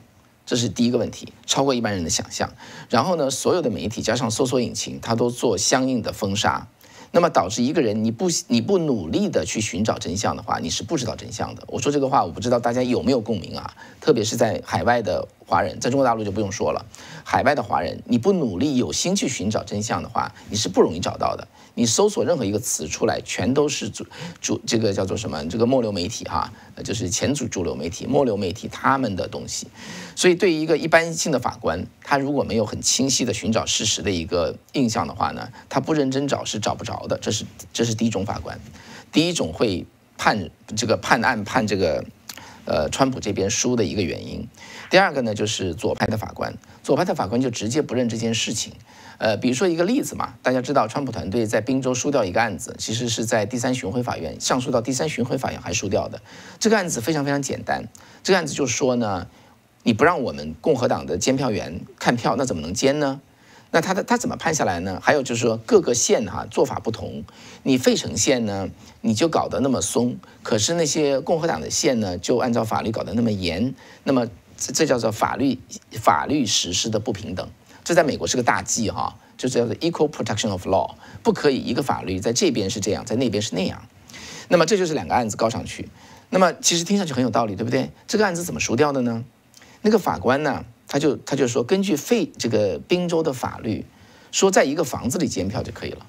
[0.48, 2.50] 这是第一个问题，超过一般人的想象。
[2.88, 6.66] 然后呢，所有的媒体加上搜索引擎，它都做相应的封杀。
[7.10, 11.62] 那么导致一个人你不你不努力的去寻找真相的话，你是不知道真相的。
[11.66, 13.76] 我说这个话，我不知道大家有没有共鸣啊？
[14.00, 16.84] 特别是在海外的华人，在中国大陆就不用说了。
[17.24, 21.48] 海外的华人，你不努力有心去寻找真相的话，你是不容易找到的。
[21.74, 24.04] 你搜索任何一个词出来，全都是主
[24.40, 25.42] 主这个叫做什么？
[25.48, 26.52] 这个末流媒体哈，
[26.84, 29.68] 就是前主主流媒体、末流媒体他们的东西。
[30.14, 37.16] 所以对于一个一般性的法官，他如果没有很清晰的寻找事实的一个印象的话呢，他不认真找是找不着的。
[37.18, 38.60] 这是这是第一种法官，
[39.12, 39.86] 第一种会
[40.18, 42.04] 判这个判案判这个，
[42.64, 44.48] 呃，川普这边输的一个原因。
[44.90, 48.72] 第二个呢，就是左派的法官，左派的法官就直接不认这件事情。
[49.18, 56.22] 呃，比如说一个例子嘛，大家知道川普团队在宾州输掉一个案子，其实是在第三巡回法院上诉到第三巡回法院还输掉的。
[56.60, 57.88] 这个案子非常非常简单，
[58.22, 59.26] 这个案子就是说呢，
[59.82, 63.20] 你不让我们共和党的监票员看票，那怎么能监呢？
[63.70, 64.98] 那他的他怎么判下来呢？
[65.02, 67.24] 还有就是说各个县哈做法不同，
[67.64, 68.70] 你费城县呢
[69.02, 73.74] 你就搞得那么松，可是那些共和党的县呢就按照法律搞得那么严，
[74.04, 74.26] 那么
[74.58, 75.58] 这这叫做法律
[75.92, 77.48] 法律实施的不平等。
[77.84, 83.80] 这在美国是个大忌哈，就是叫做 equal protection of law，不可以一个法律在这边是这样，在那边是那样。
[84.48, 85.88] 那么这就是两个案子告上去，
[86.30, 87.90] 那么其实听上去很有道理，对不对？
[88.06, 89.24] 这个案子怎么输掉的呢？
[89.80, 93.86] 那个法官呢，他就他就说，根据费这个宾州的法律，
[94.32, 96.04] 说在一个房子里监票就可以了。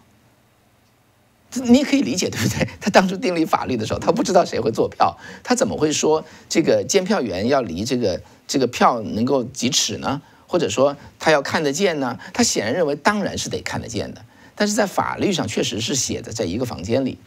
[1.54, 2.68] 你也可以理解，对不对？
[2.80, 10.22] 他当初订立法律的时候，他不知道谁会做票，他怎么会说这个监票员要离这个这个票能够几尺呢？
[10.48, 12.18] 或者说他要看得见呢？
[12.34, 17.18] 他显然认为当然是得看得见的，但是在法律上确实是写的，在一个房间里。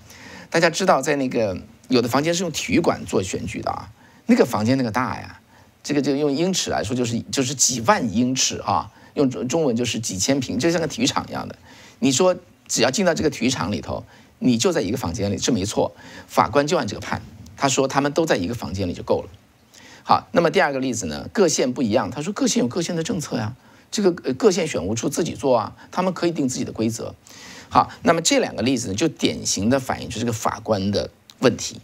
[0.50, 1.56] 大家知道，在那个
[1.88, 3.90] 有的房间是用体育馆做选举的啊，
[4.26, 5.40] 那个房间那个大呀，
[5.82, 11.56] 这个就用英尺来说就是就是几万英尺啊，用中中文就是几千平，就像个体育场一样的。
[12.00, 12.36] 你说
[12.68, 14.04] 只要进到这个体育场里头，
[14.38, 15.92] 你就在一个房间里这没错，
[16.26, 17.22] 法官就按这个判，
[17.56, 19.28] 他说他们都在一个房间里就够了。
[20.04, 21.28] 好，那么第二个例子呢？
[21.32, 22.10] 各县不一样。
[22.10, 23.54] 他说各县有各县的政策呀，
[23.90, 27.14] 这个各县选务处自己做啊，他们可以定自己的规则。
[27.68, 31.80] 好，那么这两个例子呢，就典型的反映出这个法官的问题，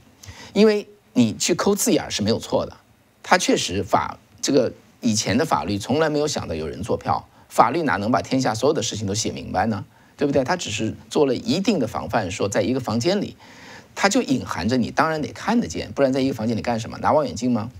[0.52, 2.76] 因为你去抠字眼是没有错的，
[3.22, 9.84] 他确实法这个以前的法律从来没有想到有人做票，法律哪能把天下所有的事情都写明白呢？
[10.18, 10.44] 对不对？
[10.44, 13.36] 他只是做了一定的防范，说在一个房间里，
[13.94, 16.98] 他就隐含着你当然得看得见，不然在一个房间里干什么？
[16.98, 17.70] 拿望远镜吗？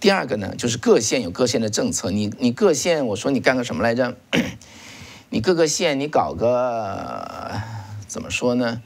[0.00, 4.16] 第二个呢，就是各县有各县的政策，你你各县，我说你干个什么来着？
[5.30, 7.52] 你各个县你搞个
[8.08, 8.82] 怎么说呢？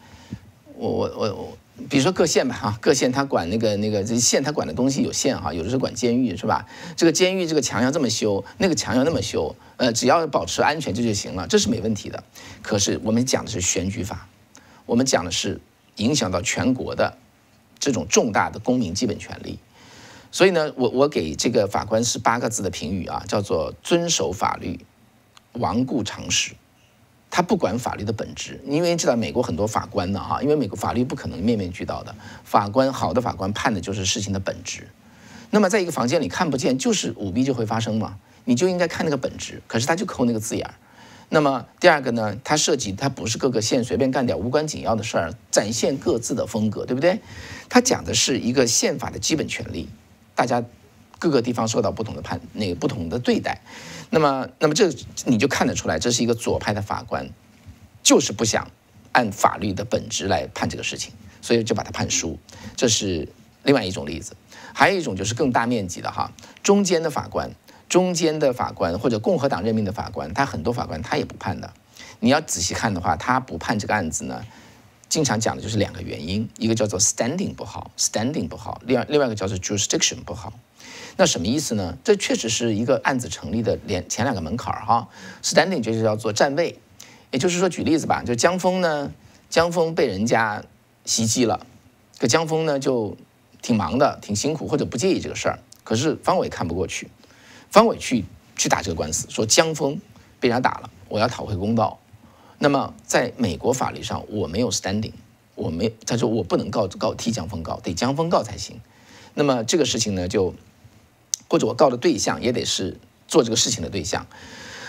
[0.77, 1.59] 我我我我，
[1.91, 6.67] 比如说各县吧哈，各县他管那个那个这县他管的东西有限哈，有的是管监狱是吧？
[6.97, 12.25] 这个监狱这个墙要这么修，那个墙要那么修，呃，只要保持安全这就行了，这是没问题的。
[12.63, 14.27] 可是我们讲的是选举法，
[14.87, 15.61] 我们讲的是
[15.97, 17.19] 影响到全国的
[17.79, 19.59] 这种重大的公民基本权利。
[20.33, 24.81] 所以呢，我我给这个法官是八个字的评语啊，叫做遵守法律，
[25.53, 26.55] 顽固常识。
[27.31, 34.89] 他不管法律的本质，因为知道美国很多法官呢哈，因为美国法律不可能面面俱到的，法官好的法官判的就是事情的本质。
[35.51, 39.63] 那么在一个房间里看不见，就是舞弊就会发生嘛，你就应该看那个本质。
[39.67, 40.75] 可是他就抠那个字眼儿。
[41.29, 47.21] 那么第二个呢，它涉及它不是各个县随便干点无关紧要的事儿，展现各自的风格，对不对？
[47.69, 49.89] 它讲的是一个宪法的基本权利。
[50.37, 50.63] 大家
[51.19, 53.61] 各个地方受到不同的判那个不同的对待，
[54.11, 54.91] 那么那么这
[55.25, 57.29] 你就看得出来，这是一个左派的法官，
[58.03, 58.71] 就是不想
[59.13, 62.39] 按法律的本质来判这个事情，所以就把他判输。
[62.77, 63.29] 这是
[63.65, 64.37] 另外一种例子，
[64.73, 67.51] 还有一种就是更大面积的哈，中间的法官，
[67.89, 71.73] 中间的法官或者共和党任命的法官，他很多法官他也不判的。
[72.21, 74.45] 你要仔细看的话，他不判这个案子呢。
[75.09, 80.53] 经常讲的就是两个原因，一个叫做 standing 不好，standing 不好，另外另外一个叫做 jurisdiction 不好。
[81.17, 81.97] 那什么意思呢？
[82.05, 85.09] 这确实是一个案子成立的连前两个门槛哈。
[85.43, 86.79] standing 就是叫做站位，
[87.31, 89.11] 也就是说举例子吧，就江峰呢，
[89.49, 90.63] 江峰被人家
[91.07, 91.67] 袭击了，
[92.19, 93.17] 可江峰呢就
[93.63, 97.09] 挺忙的，挺辛苦或者不介意这个事儿，可是方伟看不过去，
[97.71, 98.25] 方伟去
[98.55, 99.99] 去打这个官司，说江峰
[100.39, 101.99] 被人家打了，我要讨回公道。
[102.59, 105.13] 那么，在美国法律上，我没有 standing，
[105.55, 108.81] 我没，他说我不能告告替江峰告，得江峰告才行。
[109.35, 110.55] 那么这个事情呢，就
[111.49, 112.97] 或者我告的对象也得是
[113.29, 114.27] 做这个事情的对象。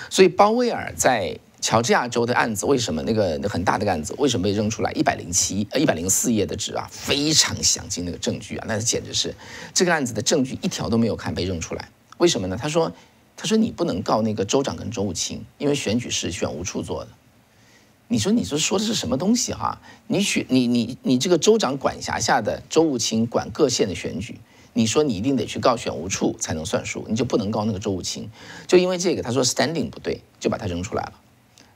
[0.10, 4.92] 所以鲍威尔在乔治亚州的案子，为什么那个很大的案子为什么被扔出来？
[4.92, 9.34] 一百零七呃一百零四页的纸啊，非常详尽那个证据啊，那简直是
[9.74, 11.90] 这个案子的证据一条都没有看被扔出来。
[12.20, 12.56] 为什么呢？
[12.56, 12.94] 他说
[13.36, 17.12] 他说你不能告那个州长跟州务卿，因为选举是选务处做的。
[18.08, 19.82] 你说，你说说的是什么东西哈？
[20.08, 24.40] 你选你你你这个州长管辖下的州务卿管各县的选举，
[24.78, 28.30] 你说你一定得去告选务处才能算数，你就不能告那个州务卿，
[28.68, 31.14] 就因为这个，他说 standing 不对，就把他扔出来了。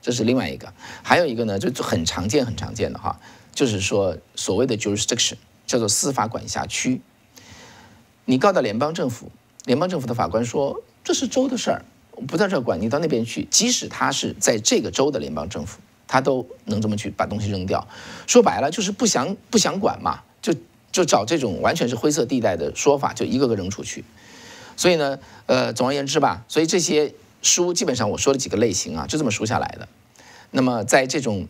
[0.00, 3.18] 这是另外一个，还有一个呢，就很常见很常见的哈，
[3.52, 5.34] 就是说所谓的 jurisdiction
[5.66, 7.02] 叫做司法管辖区，
[8.24, 9.32] 你告到联邦政府，
[9.64, 11.84] 联邦政府的法官说这是州的事儿，
[12.28, 15.80] 不在这儿管，你到那边去，即使他是在这个州的联邦政府。
[16.08, 17.88] 他都能这么去把东西扔掉，
[18.26, 20.52] 说白了就是不想不想管嘛，就
[20.92, 24.04] 就找这种完全是灰色地带的说法，就一个个扔出去。
[24.76, 29.88] 所以呢，呃，总而言之吧，所以这些书基本上我说了几个类型啊，就这么数下来的。
[30.50, 31.48] 那么在这种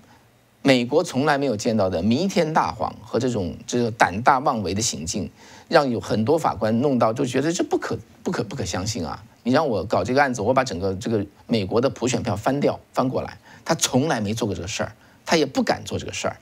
[0.63, 5.29] 美国从来没有见到的弥天大谎和这种这个胆大妄为的行径，
[5.69, 9.23] 让有很多法官弄到就觉得这不可不可不可相信啊！
[9.43, 13.39] 你让我搞这个案子，我把整个这个美国的普选票翻掉翻过来。
[13.65, 14.93] 他从来没做过这个事儿，
[15.27, 16.37] 他也不敢做这个事儿，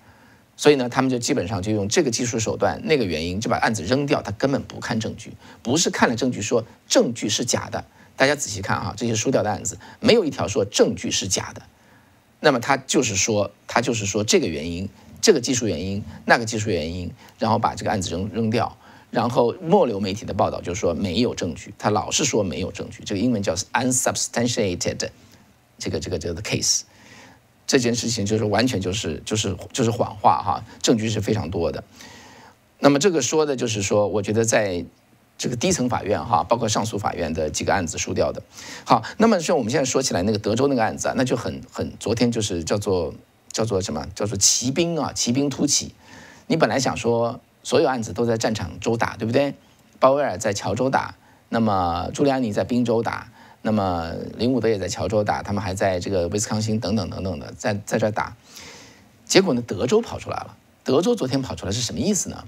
[0.60, 4.20] 所以呢，他们就基本上就用这个技术手段，那个原因就把案子扔掉。
[4.20, 7.82] 他根本不看证据，不是看了证据说证据是假的。
[8.14, 11.62] 大家仔细看啊，这些输掉的案子没有一条说证据是假的。
[12.40, 14.86] 那么他就是说，他就是说这个原因，
[15.22, 18.76] 这个技术原因，那个技术原因，然后把这个案子扔扔掉，
[19.10, 25.08] 然后末流媒体的报道就说没有证据，他老是说没有证据，这个英文叫 unsubstantiated，
[25.78, 26.82] 这个这个这个 case。
[27.70, 31.84] 这件事情就是完全就是就是就是谎话哈，证据是非常多的。
[32.80, 34.84] 那么这个说的就是说，我觉得在
[35.38, 38.42] 这个低层法院哈，包括上诉法院的几个案子输掉的。
[38.84, 43.14] 好，那么像我们现在说起来那个德州那个案子啊，那就很很昨天就是叫做
[43.52, 45.94] 叫做什么叫做骑兵啊，骑兵突起。
[46.48, 49.54] 你本来想说所有案子都在战场州打，对不对？
[50.00, 51.14] 鲍威尔在乔州打，
[51.48, 53.29] 那么朱利安尼在宾州打。
[53.62, 58.36] 那么林伍德也在乔州打，他们还在这个威斯康星等等等等的在在这打，
[59.26, 60.56] 结果呢，德州跑出来了。
[60.82, 62.44] 德州昨天跑出来是什么意思呢？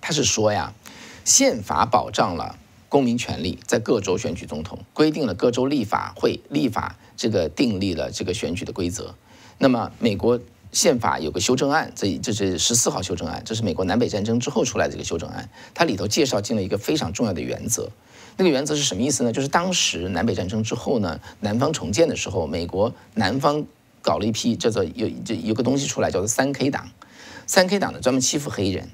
[0.00, 0.72] 他是说呀，
[1.24, 2.56] 宪法保障了
[2.88, 9.14] 公民权利，在各州选举总统，规定了各州立法会立法这个订立了这个选举的规则。
[9.58, 17.90] 那么美国宪法有个修正案，这这是十四号修正案，这是美国南北战争之后出来这个修正案，它里头介绍进了一个非常重要的原则。
[18.36, 19.32] 那个原则是什么意思呢？
[19.32, 23.64] 就是当时南北战争之后呢，南方重建的时候，美国南方
[24.00, 26.88] 搞了一批叫做有这有个东西出来，叫做三 K 党。
[27.46, 28.88] 三 K 党呢专门欺负黑人，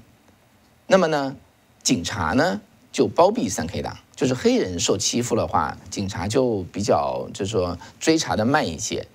[0.87, 1.37] 那么呢，
[1.83, 2.61] 警察呢？
[2.91, 9.07] 就包庇三 K 党，就是黑人受欺负的话，警察就比较就是说追查的慢一些。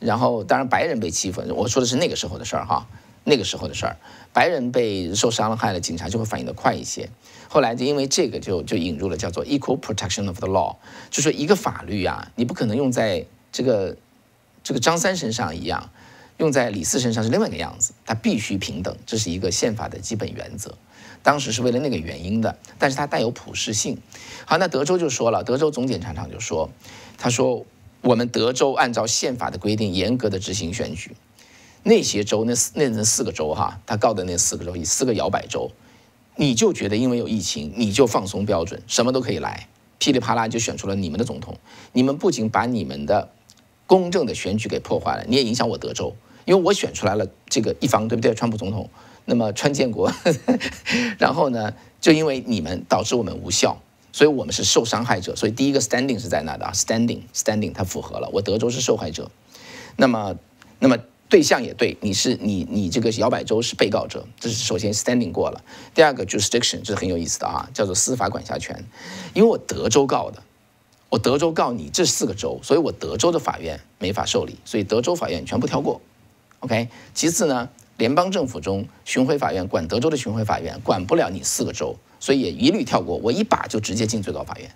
[0.00, 2.86] 然后当然白人被欺负，我说的是那个时候的事儿哈，
[3.30, 3.96] 那个时候的事儿，
[4.32, 7.08] 白人被受伤害了，警察就会反应的快一些。
[7.48, 10.76] 后来就因为这个就就引入了叫做 equal protection of the law，
[11.10, 13.96] 就说一个法律啊，你不可能用在这个
[14.62, 15.90] 这个张三身上一样，
[16.38, 20.76] 用在李四身上是另外一个样子，它必须平等，这是一个宪法的基本原则。
[21.22, 23.98] 当时是为了那个原因的，但是它带有普适性。
[24.46, 26.70] 好，那德州就说了，德州总检察长就说，
[27.18, 27.66] 他说
[28.00, 31.14] 我们德州按照宪法的规定严格的执行选举，
[31.82, 35.70] 那些州那四那那四个州哈，他告的那四个州以四个摇摆州，
[36.36, 41.56] 你就觉得因为有疫情你就放松标准，什么都可以来，噼里啪啦就选出了你们的总统，
[41.92, 43.30] 你们不仅把你们的
[43.86, 46.14] 公正的选举给破坏了，你也影响我德州，
[46.44, 48.34] 因为我选出来了这个一方，对不对？
[48.34, 48.88] 川普总统。
[49.26, 50.10] 那么川建国，
[51.16, 53.80] 然后呢，就因为你们导致我们无效，
[54.12, 55.36] 所以我们是受伤害者。
[55.36, 59.30] 所以第一个 standing 是在那的啊，standing standing 它符合了，我德州是受害者。
[59.96, 60.34] 那么，
[60.80, 60.98] 那么
[61.30, 65.62] 对象也对，你是你你这个摇摆州是被告者，这是首先 standing 过了。
[65.94, 68.84] 第二个 jurisdiction 这是很有意思的啊，叫做司法管辖权，
[69.32, 70.42] 因为我德州告的，
[71.08, 76.00] 我德州告你这四个州，所以我德州的法院没法受理，所以德州法院全部跳过。
[76.58, 77.70] OK，其次呢？
[77.96, 83.16] 联邦政府中，巡回法院管德州的巡回法院管不了你四个州，所以也一律跳过。
[83.18, 84.70] 我一把就直接进最高法院，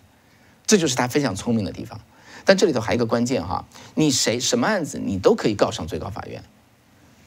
[0.67, 1.99] 这就是他非常聪明的地方。
[2.45, 6.43] 但这里头还有一个关键哈，你谁什么案子你都可以告上最高法院。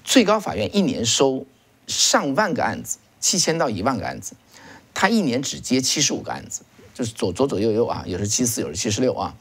[0.04, 1.46] 最高法院一年收
[1.88, 4.34] 上万个案子，七千到一万个案子，
[4.94, 6.62] 他一年只接七十五个案子，
[6.94, 9.36] 就是左左左右右啊，有时七四，有时七十六啊，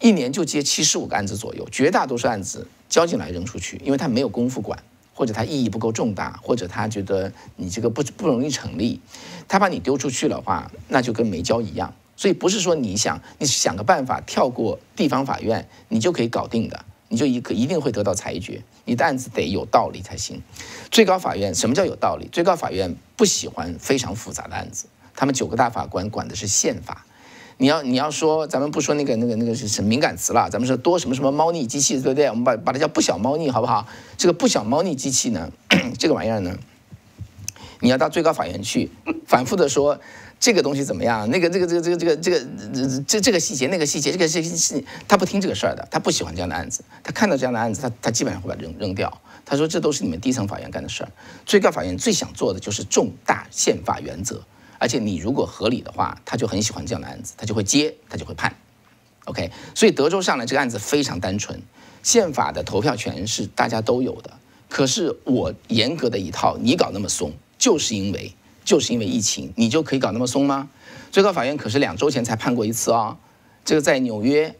[0.00, 4.82] 一年就接七十五个案子左右，绝大多数案子交进来扔出去，因为他没有功夫管。
[5.12, 9.02] 或者他意义不够重大，或者他觉得你这个不不容易成立，
[9.46, 11.92] 他把你丢出去的话，那就跟没交一样。
[12.20, 18.62] 所以不是说你想你想个办法跳过地方法院，你就可以搞定的，你就一个一定会得到裁决。
[18.84, 20.42] 你的案子得有道理才行。
[20.90, 22.28] 最高法院什么叫有道理？
[22.30, 24.84] 最高法院不喜欢非常复杂的案子，
[25.16, 27.06] 他们九个大法官管的是宪法。
[27.56, 32.28] 你要你要说，咱们不说那个那个那个是什么敏感词了，咱们说多什么什么猫腻机器，对不对？
[32.28, 33.86] 我们把把它叫不小猫腻，好不好？
[34.18, 35.50] 这个不小猫腻机器呢，
[35.98, 36.58] 这个玩意儿呢，
[37.80, 38.90] 你要到最高法院去
[39.26, 39.98] 反复的说
[40.40, 41.28] 这个东西怎么样？
[41.28, 49.20] 那个这个这个这个这个这个这这个细节那个细节这个细细，他不听这个事儿的，他不喜欢这样的案子，他看到这样的案子，他他基本上会把扔扔掉。
[49.44, 51.10] 他说这都是你们低层法院干的事儿，
[51.44, 54.42] 最高法院最想做的就是重大宪法原则。
[54.78, 58.56] 而且你如果合理的话，他就很喜欢这样的案子，他就会接，他就会判。
[59.26, 61.60] OK，所以德州上来这个案子非常单纯，
[62.02, 64.30] 宪法的投票权是大家都有的。
[64.70, 68.32] 可是我严格的一套，你搞那么松，就是因为
[68.64, 70.68] 就是因为疫情，你就可以搞那么松吗？
[71.10, 73.18] 最高法院可是两周前才判过一次啊。
[73.64, 74.54] 这个在纽约，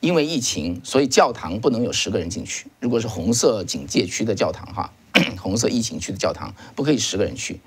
[0.00, 2.66] 因为疫情，所以教堂不能有十个人进去。
[2.80, 4.92] 如果是红色警戒区的教堂哈，
[5.40, 7.60] 红色疫情区的教堂不可以十个人去，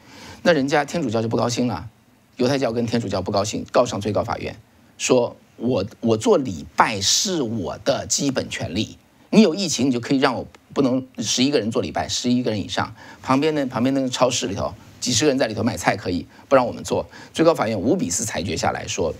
[0.43, 1.89] 那人家天主教就不高兴了。
[2.37, 4.55] 犹太教跟天主教不高兴，告上最高法院，
[4.97, 8.97] 说我我做礼拜是我的基本权利。
[9.29, 12.95] 你有疫情，你就可以让我不能十一个人做礼拜，十一个人以上。
[13.21, 17.07] 旁边的旁边那个超市里头，几十个人在里头买菜，可以不让我们做。
[17.33, 19.13] 最高法院五比四裁决下来说，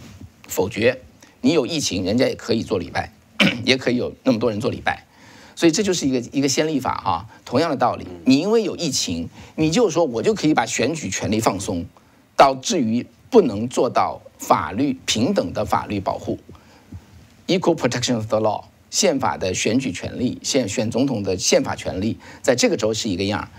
[0.47, 0.99] 否决。
[1.41, 3.11] 你有疫情，人家也可以做礼拜，
[3.63, 5.05] 也可以有那么多人做礼拜。
[5.55, 7.27] 所以这就是一个一个先例法哈。
[7.45, 11.85] 同样的道理，你因为有疫情，你就说我就可以把选举权利放松。
[12.39, 16.37] 导致于不能做到法律平等的法律保护
[17.47, 23.49] ，equal protection of the law，宪法的选举权利，宪选总统的宪法权利，在这个州是一个样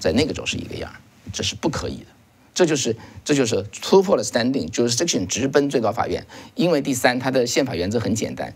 [0.00, 0.90] 在那个州是一个样
[1.34, 2.06] 这是不可以的。
[2.54, 6.24] 这就是这就是突破了 standing jurisdiction，直奔最高法院。
[6.54, 8.54] 因为第三，它的宪法原则很简单，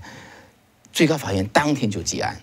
[0.93, 2.41] 最高法院当天就结案，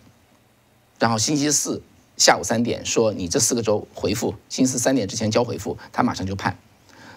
[0.99, 1.81] 然后星期四
[2.17, 6.59] 下午三点说你这四个州回复，星期四三点之前交回复，他马上就判。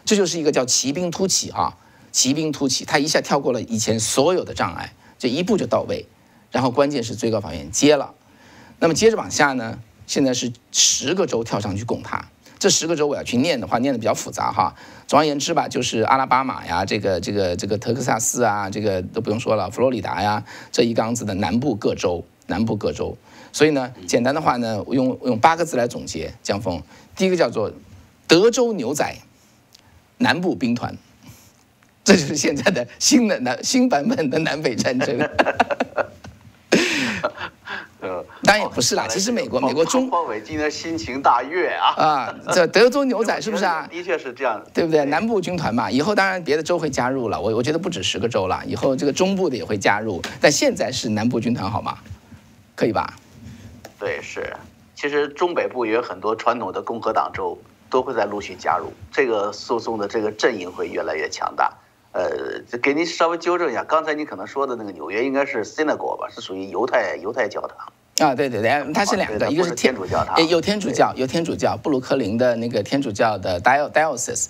[0.05, 1.77] 这就是一个叫骑兵突起啊，
[2.13, 6.07] 骑兵突起，他一下跳过了以前所有的障碍，这一步就到位。
[6.51, 8.15] 然后关键是最高法院接了，
[8.79, 14.75] 那么接着往下呢，现在是十个州跳上去拱他，这十个州我要去念的话，念的比较复杂哈。
[15.07, 23.17] 总而言之吧，就是阿拉巴马呀，这个这个这个德克萨斯啊，这个都不用说了，佛罗里达呀，这一缸子的南部各州，南部各州。
[23.53, 26.83] 所以呢，简单的话呢，我用用八个字来总结，江峰，
[27.17, 27.73] 第一个叫做
[28.27, 29.17] 德州牛仔，
[30.19, 30.95] 南部兵团，
[32.05, 35.19] 这就是现在的新的南新版本的南北战争。
[38.01, 43.89] 当然也不是啦，其实美国美国中方伟今天心情大悦啊啊，这德州牛仔 是不是啊？
[43.91, 45.05] 的确是这样，对不对？
[45.07, 51.99] 南部军团嘛，以后当然别的州会加入了，我我觉得不止十个州了，以后这个中部的也会加入，但现在是南部军团好吗？
[52.77, 53.13] 可以吧？
[53.99, 54.57] 对，是，
[54.95, 57.59] 其实中北部也有很多传统的共和党州
[57.91, 61.73] 都会在陆续加入，这个诉讼的这个阵营会越来越强大。
[62.13, 67.93] 呃，给您稍微纠正一下，刚才你可能说的那个纽约应该是 synagogue 吧，是属于犹太犹太教堂。
[68.27, 74.49] 啊，对对对，它是两个，一个是天主教堂，有天主教，有天主教，布鲁克林的那个天主教的 diocese，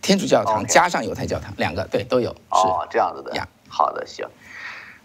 [0.00, 2.30] 天主教堂加上犹太教堂，两个对都有。
[2.50, 3.46] 哦，这样子的呀。
[3.68, 4.26] 好的，行。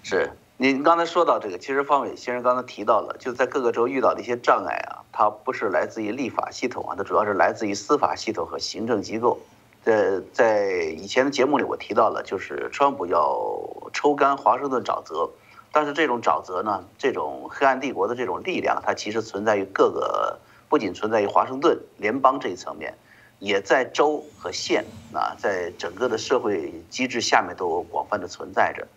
[0.02, 9.38] 是您刚才说到这个，其实方伟先生刚才提到了，就在各个州遇到的一些障碍啊，它不是来自于立法系统啊，它主要是来自于司法系统和行政机构。
[9.86, 13.48] 在在以前的节目里我提到了，就是川普要
[13.94, 15.30] 抽干华盛顿沼泽。
[15.72, 22.98] 但是这种沼泽呢，这种黑暗帝国的这种力量，它其实存在于各个，不仅存在于华盛顿联邦这一层面，
[23.38, 24.84] 也在州和县
[25.14, 28.88] 啊，在整个的社会机制下面都广泛的存在着。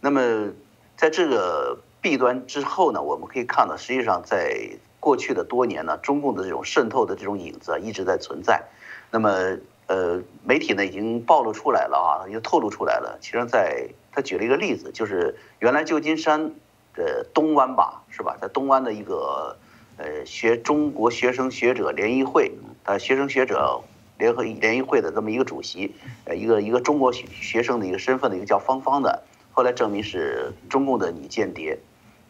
[0.00, 0.52] 那么，
[0.94, 4.68] 在这个弊端之后呢，我们可以看到，实际上在
[5.00, 8.62] 过去的多年呢，中共的这种渗透的这种影子啊一直在存在。
[9.10, 13.18] 那么，呃，媒体呢已经暴露出来了啊，已经透露出来了。
[13.20, 16.52] 其实，在他举了一个例子，就是原来旧金山
[16.94, 18.36] 的东湾吧，是吧？
[18.40, 19.56] 在东湾的一个
[19.98, 22.52] 呃学中国学生学者联谊会，
[22.84, 23.82] 呃学生学者
[24.16, 29.22] 联合联谊会的这么一个主席，呃一个一个中国学学生的一个身份的一个叫芳芳的，
[29.52, 31.78] 后来证明是中共的女间谍。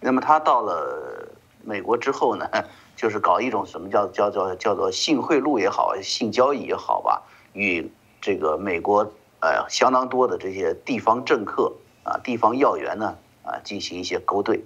[0.00, 1.28] 那么他到了
[1.62, 2.48] 美国之后呢，
[2.96, 7.22] 就是搞一种什么叫叫做叫做性贿赂也好，性交易也好吧，
[7.55, 7.90] 与
[8.20, 9.11] 这个美国。
[9.40, 11.70] 呃，相当多的这些地方政客
[12.02, 14.64] 啊，地方要员呢，啊，进行一些勾兑。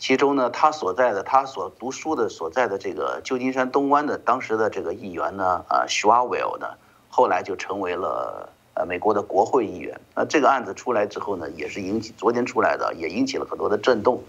[0.00, 6.66] 其中呢，他所在的，他所读书的所在的这个旧金山东湾的当时的这个议员呢，啊 s c h w a b e 呢，
[7.08, 10.00] 后来就成为了呃美国的国会议员。
[10.16, 14.20] 那这个案子出来之后呢，也是引起昨天出来的，也引起了很多的震动。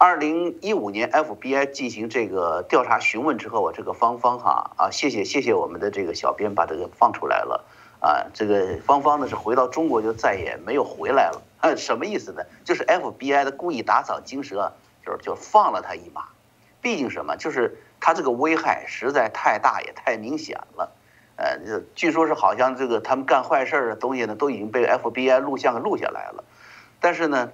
[0.00, 7.64] 二零一五年 FBI 进行这个调查询问之后啊，这个芳芳哈啊，谢谢谢谢我们的这个小编把这个放出来了。
[8.00, 11.42] 啊，这个芳芳呢是回到中国就再也没有回来了。
[11.58, 12.44] 啊， 什么意思呢？
[12.64, 14.72] 就是 FBI 的故意打草惊蛇，
[15.04, 16.26] 就是就放了他一马。
[16.80, 17.36] 毕竟什么？
[17.36, 20.92] 就是他这个危害实在太大也太明显了。
[21.34, 21.58] 呃，
[21.96, 26.44] 据说是好像这个他们干坏事的东西呢都已经被 FBI 录像录下来了。
[27.00, 27.50] 但是呢，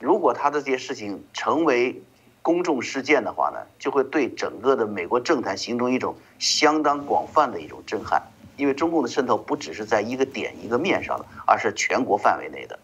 [0.00, 2.02] 如果他的这些事情成为
[2.42, 8.22] 公众事件的话呢，就会对整个的美国政坛形成一种相当广泛的一种震撼。
[8.56, 12.78] 因为中共的渗透不只是在一个点一个面上的，而是全国范围内的，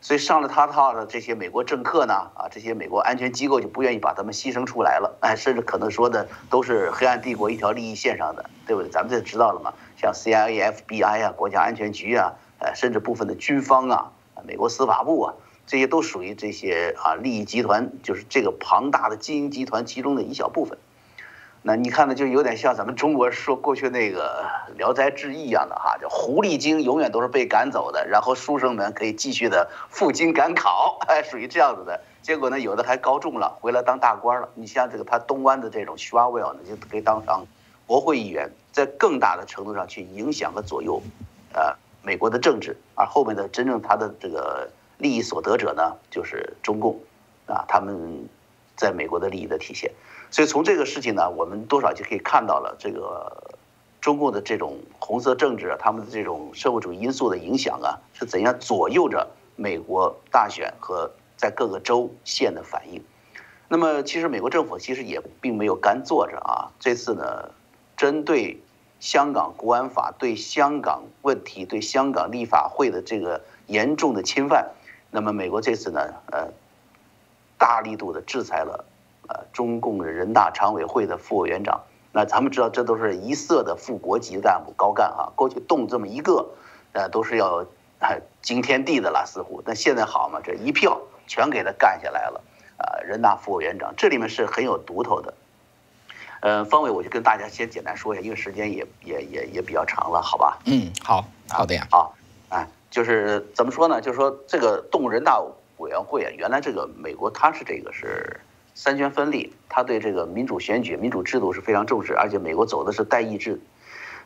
[0.00, 8.90] 所以上了他套的这些美国政客呢，啊，这些美国安全机构就不愿意把他们牺牲出来了，哎， 甚至可能说的都是黑暗帝国一条利益线上的，对不对？
[8.90, 9.74] 咱们这知道了嘛？
[9.98, 14.12] 像 CIA、FBI 啊，国家安全局啊，呃，甚至部分的军方啊，
[14.46, 15.34] 美国司法部啊，
[15.72, 20.76] 这些都属于这些啊利益集团，就是这个庞大的精英集团其中的一小部分。
[21.62, 24.44] 那你看呢，就有点像咱们中国说过去那个
[24.76, 31.98] 《聊斋志异》一样的哈，就狐狸精永远都是被赶走的，然后书生们可以继续的赴京赶考， 哎，属于这样子的。
[32.20, 34.50] 结果呢，有的还高中了，回来当大官了。
[34.54, 37.46] 你像这个他东湾的这种 s h w a w e l 呢，就可以当上
[37.86, 41.00] 国会议员，在更大的程度上去影响和左右，
[41.54, 42.76] 呃，美国的政治。
[42.94, 44.68] 而后面的真正他的这个
[45.02, 46.96] 利益所得者呢，就是中共，
[47.46, 48.28] 啊，他们
[48.76, 49.90] 在美国的利益的体现。
[50.30, 53.58] 所以从这个事情呢，我们多少就可以看到了这个
[54.00, 63.02] 中共的这种红色政治，他们的这种社会主义因素的影响啊，是怎样左右着美国大选和在各个州县的反应。
[63.66, 66.70] 那么，其实美国政府其实也并没有干坐着啊。
[66.78, 67.50] 这次呢，
[67.96, 68.62] 针对
[69.00, 74.70] 香港国安法对香港问题、对香港立法会的这个严重的侵犯，
[75.12, 76.00] 那么美国这次呢，
[76.32, 76.48] 呃，
[77.56, 78.84] 大力度的制裁了。
[79.28, 86.44] 呃，中共的人大常委会的副委员长，那咱们知道这都是一色的副国级干部高干啊，过去动这么一个，
[86.92, 87.64] 呃，都是要
[88.42, 89.62] 惊天地的了，似乎。
[89.64, 92.42] 但现在好嘛，这一票全给他干下来了，
[92.78, 95.32] 啊，人大副委员长，这里面是很有独头的。
[96.40, 100.58] 呃，方伟，我就跟大家先简单说一下，因为时间也也也也比较长了，好吧？
[100.66, 101.86] 嗯，好好的呀。
[101.92, 102.12] 好，
[102.48, 104.00] 啊，就是怎么说呢？
[104.02, 105.42] 就是说这个动物人大
[105.78, 108.38] 委员会啊，原来这个美国它是这个是
[108.74, 113.58] 三权分立，它对这个民主选举、民主制度是非常重视，而且美国走的是代议制。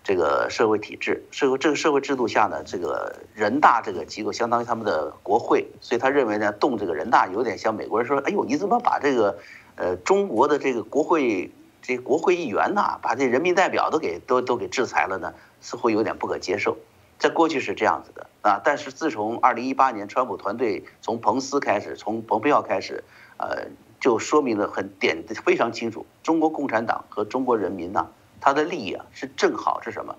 [0.03, 9.39] 这个社会体制，社会这个社会制度下呢，这个人大这个机构相当于他们的国会，所以他认为呢，动这个人大有点像美国人说，哎呦，你怎么把这个，
[9.75, 11.51] 呃，中国的这个国会
[11.83, 15.35] 这国会议员呐，把这人民代表都给都都给制裁了呢？
[15.61, 16.77] 似乎有点不可接受。
[17.19, 23.03] 在过去是这样子的啊，但是自从二零一八年川普团队从彭斯开始，从蓬佩奥开始，
[23.39, 23.67] 呃，
[24.01, 28.07] 就说明了很点非常清楚，中国共产党和中国人民呐。
[28.39, 30.14] 他的利益啊，是正好是什么？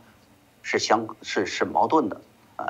[0.63, 2.19] 是相是是矛盾的
[2.57, 2.65] 啊！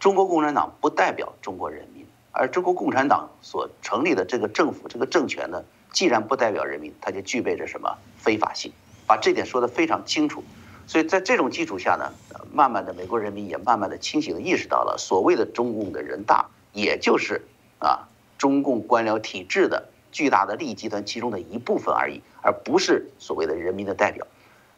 [0.00, 5.62] 中国共产党不代表中国人民，而中国共产党所成立的这个政府、这个政权呢，
[5.92, 8.72] 既然不代表人民，它就具备着什么非法性？
[9.06, 10.42] 把这点说得非常清楚。
[10.86, 12.12] 所以在这种基础下呢，
[12.52, 17.40] 慢慢的美国人民也慢慢的清醒的意识到了，所谓的中共的人大，也就是
[17.78, 24.26] 啊中共官僚体制的巨大的利益集团其中的一部分而已，而不是所谓的人民的代表。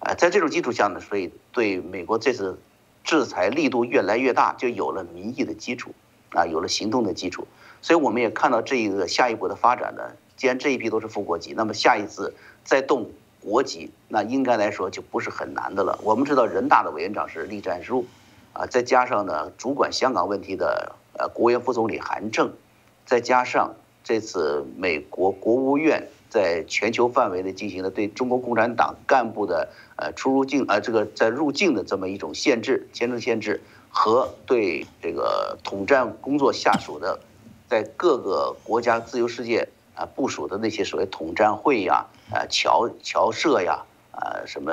[0.00, 2.61] 啊，在这种基础下呢，所以对美国这次
[3.02, 5.92] 制裁力度越来越大，就有了民意的基础，
[6.30, 7.46] 啊，有了行动的基础。
[7.80, 10.02] 所以我们也看到这一个下一步的发展呢，
[10.36, 13.11] 既然这一批都是副国级，那么下一次再动
[13.45, 15.99] 国籍，那应该来说就不是很难的了。
[16.03, 18.07] 我们知道人大的委员长是栗战书，
[18.53, 22.53] 啊，再加上呢主管香港问题的呃国务院副总理韩正，
[23.05, 29.68] 再加上这次美国国务院在全球范围内进行了对中国共产党干部的。
[29.97, 37.20] 呃，出入境呃，这个在入境的这么一种限制，签证限制和对这个统战工作下属的，
[37.68, 44.72] 在各个国家自由世界啊部署的那些所谓统战会呀、啊侨侨社呀、啊什么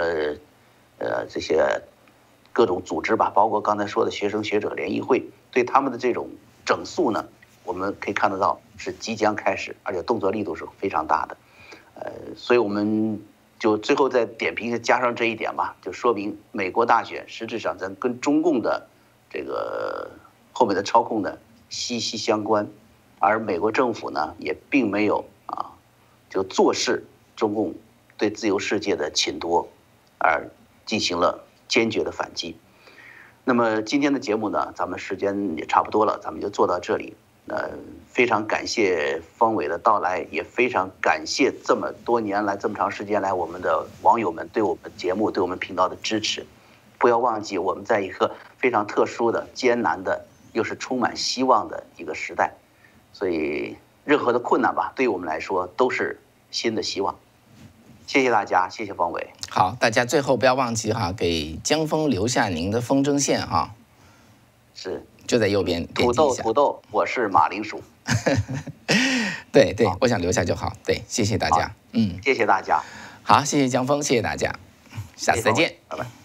[0.98, 1.82] 呃这些
[2.54, 6.30] 各种组织吧，包括刚才说的学生学者联谊会，对他们的这种
[6.66, 7.26] 整肃呢，
[7.64, 11.38] 我们可以看得到是即将开始，而且动作力度是非常大的，
[11.96, 13.22] 呃，所以我们。
[13.62, 18.88] 就最后再点评加上这一点吧，就说明美国大选实质上咱跟中共的
[19.30, 20.10] 这个
[20.52, 21.38] 后面的操控呢
[21.70, 22.68] 息息相关，
[23.22, 25.72] 而美国政府呢也并没有啊
[26.28, 27.06] 就坐视
[27.36, 27.76] 中共
[28.18, 29.68] 对自由世界的侵夺，
[30.18, 30.50] 而
[30.86, 32.58] 进行了坚决的反击。
[33.44, 37.16] 那么今天的节目呢，咱们时间也差不多了，咱们就做到这里。
[37.48, 37.70] 呃，
[38.08, 46.46] 非常感谢方伟的到来，也非常感谢这么多年来、这么长时间来我们的网友们对我们节目、对我们频道的支持。
[47.00, 52.54] 不要忘记，我们在一个非常特殊的、艰难的，又是充满希望的一个时代，
[53.14, 57.16] 所以任何的困难吧，对于我们来说都是新的希望。
[58.08, 59.32] 谢谢大家，谢谢方伟。
[59.50, 63.74] 好，大家最后不要忘记哈，给江峰留下您的风筝线哈。
[64.74, 65.06] 是。
[65.28, 67.82] 就在右边，土豆土豆，我是马铃薯。
[69.54, 70.74] 对对，我想留下就好。
[70.84, 71.72] 对，谢谢大家。
[71.94, 72.82] 嗯，谢谢大家。
[73.24, 74.54] 好，谢谢江峰，谢谢大家，
[75.16, 76.21] 下次再见，拜拜。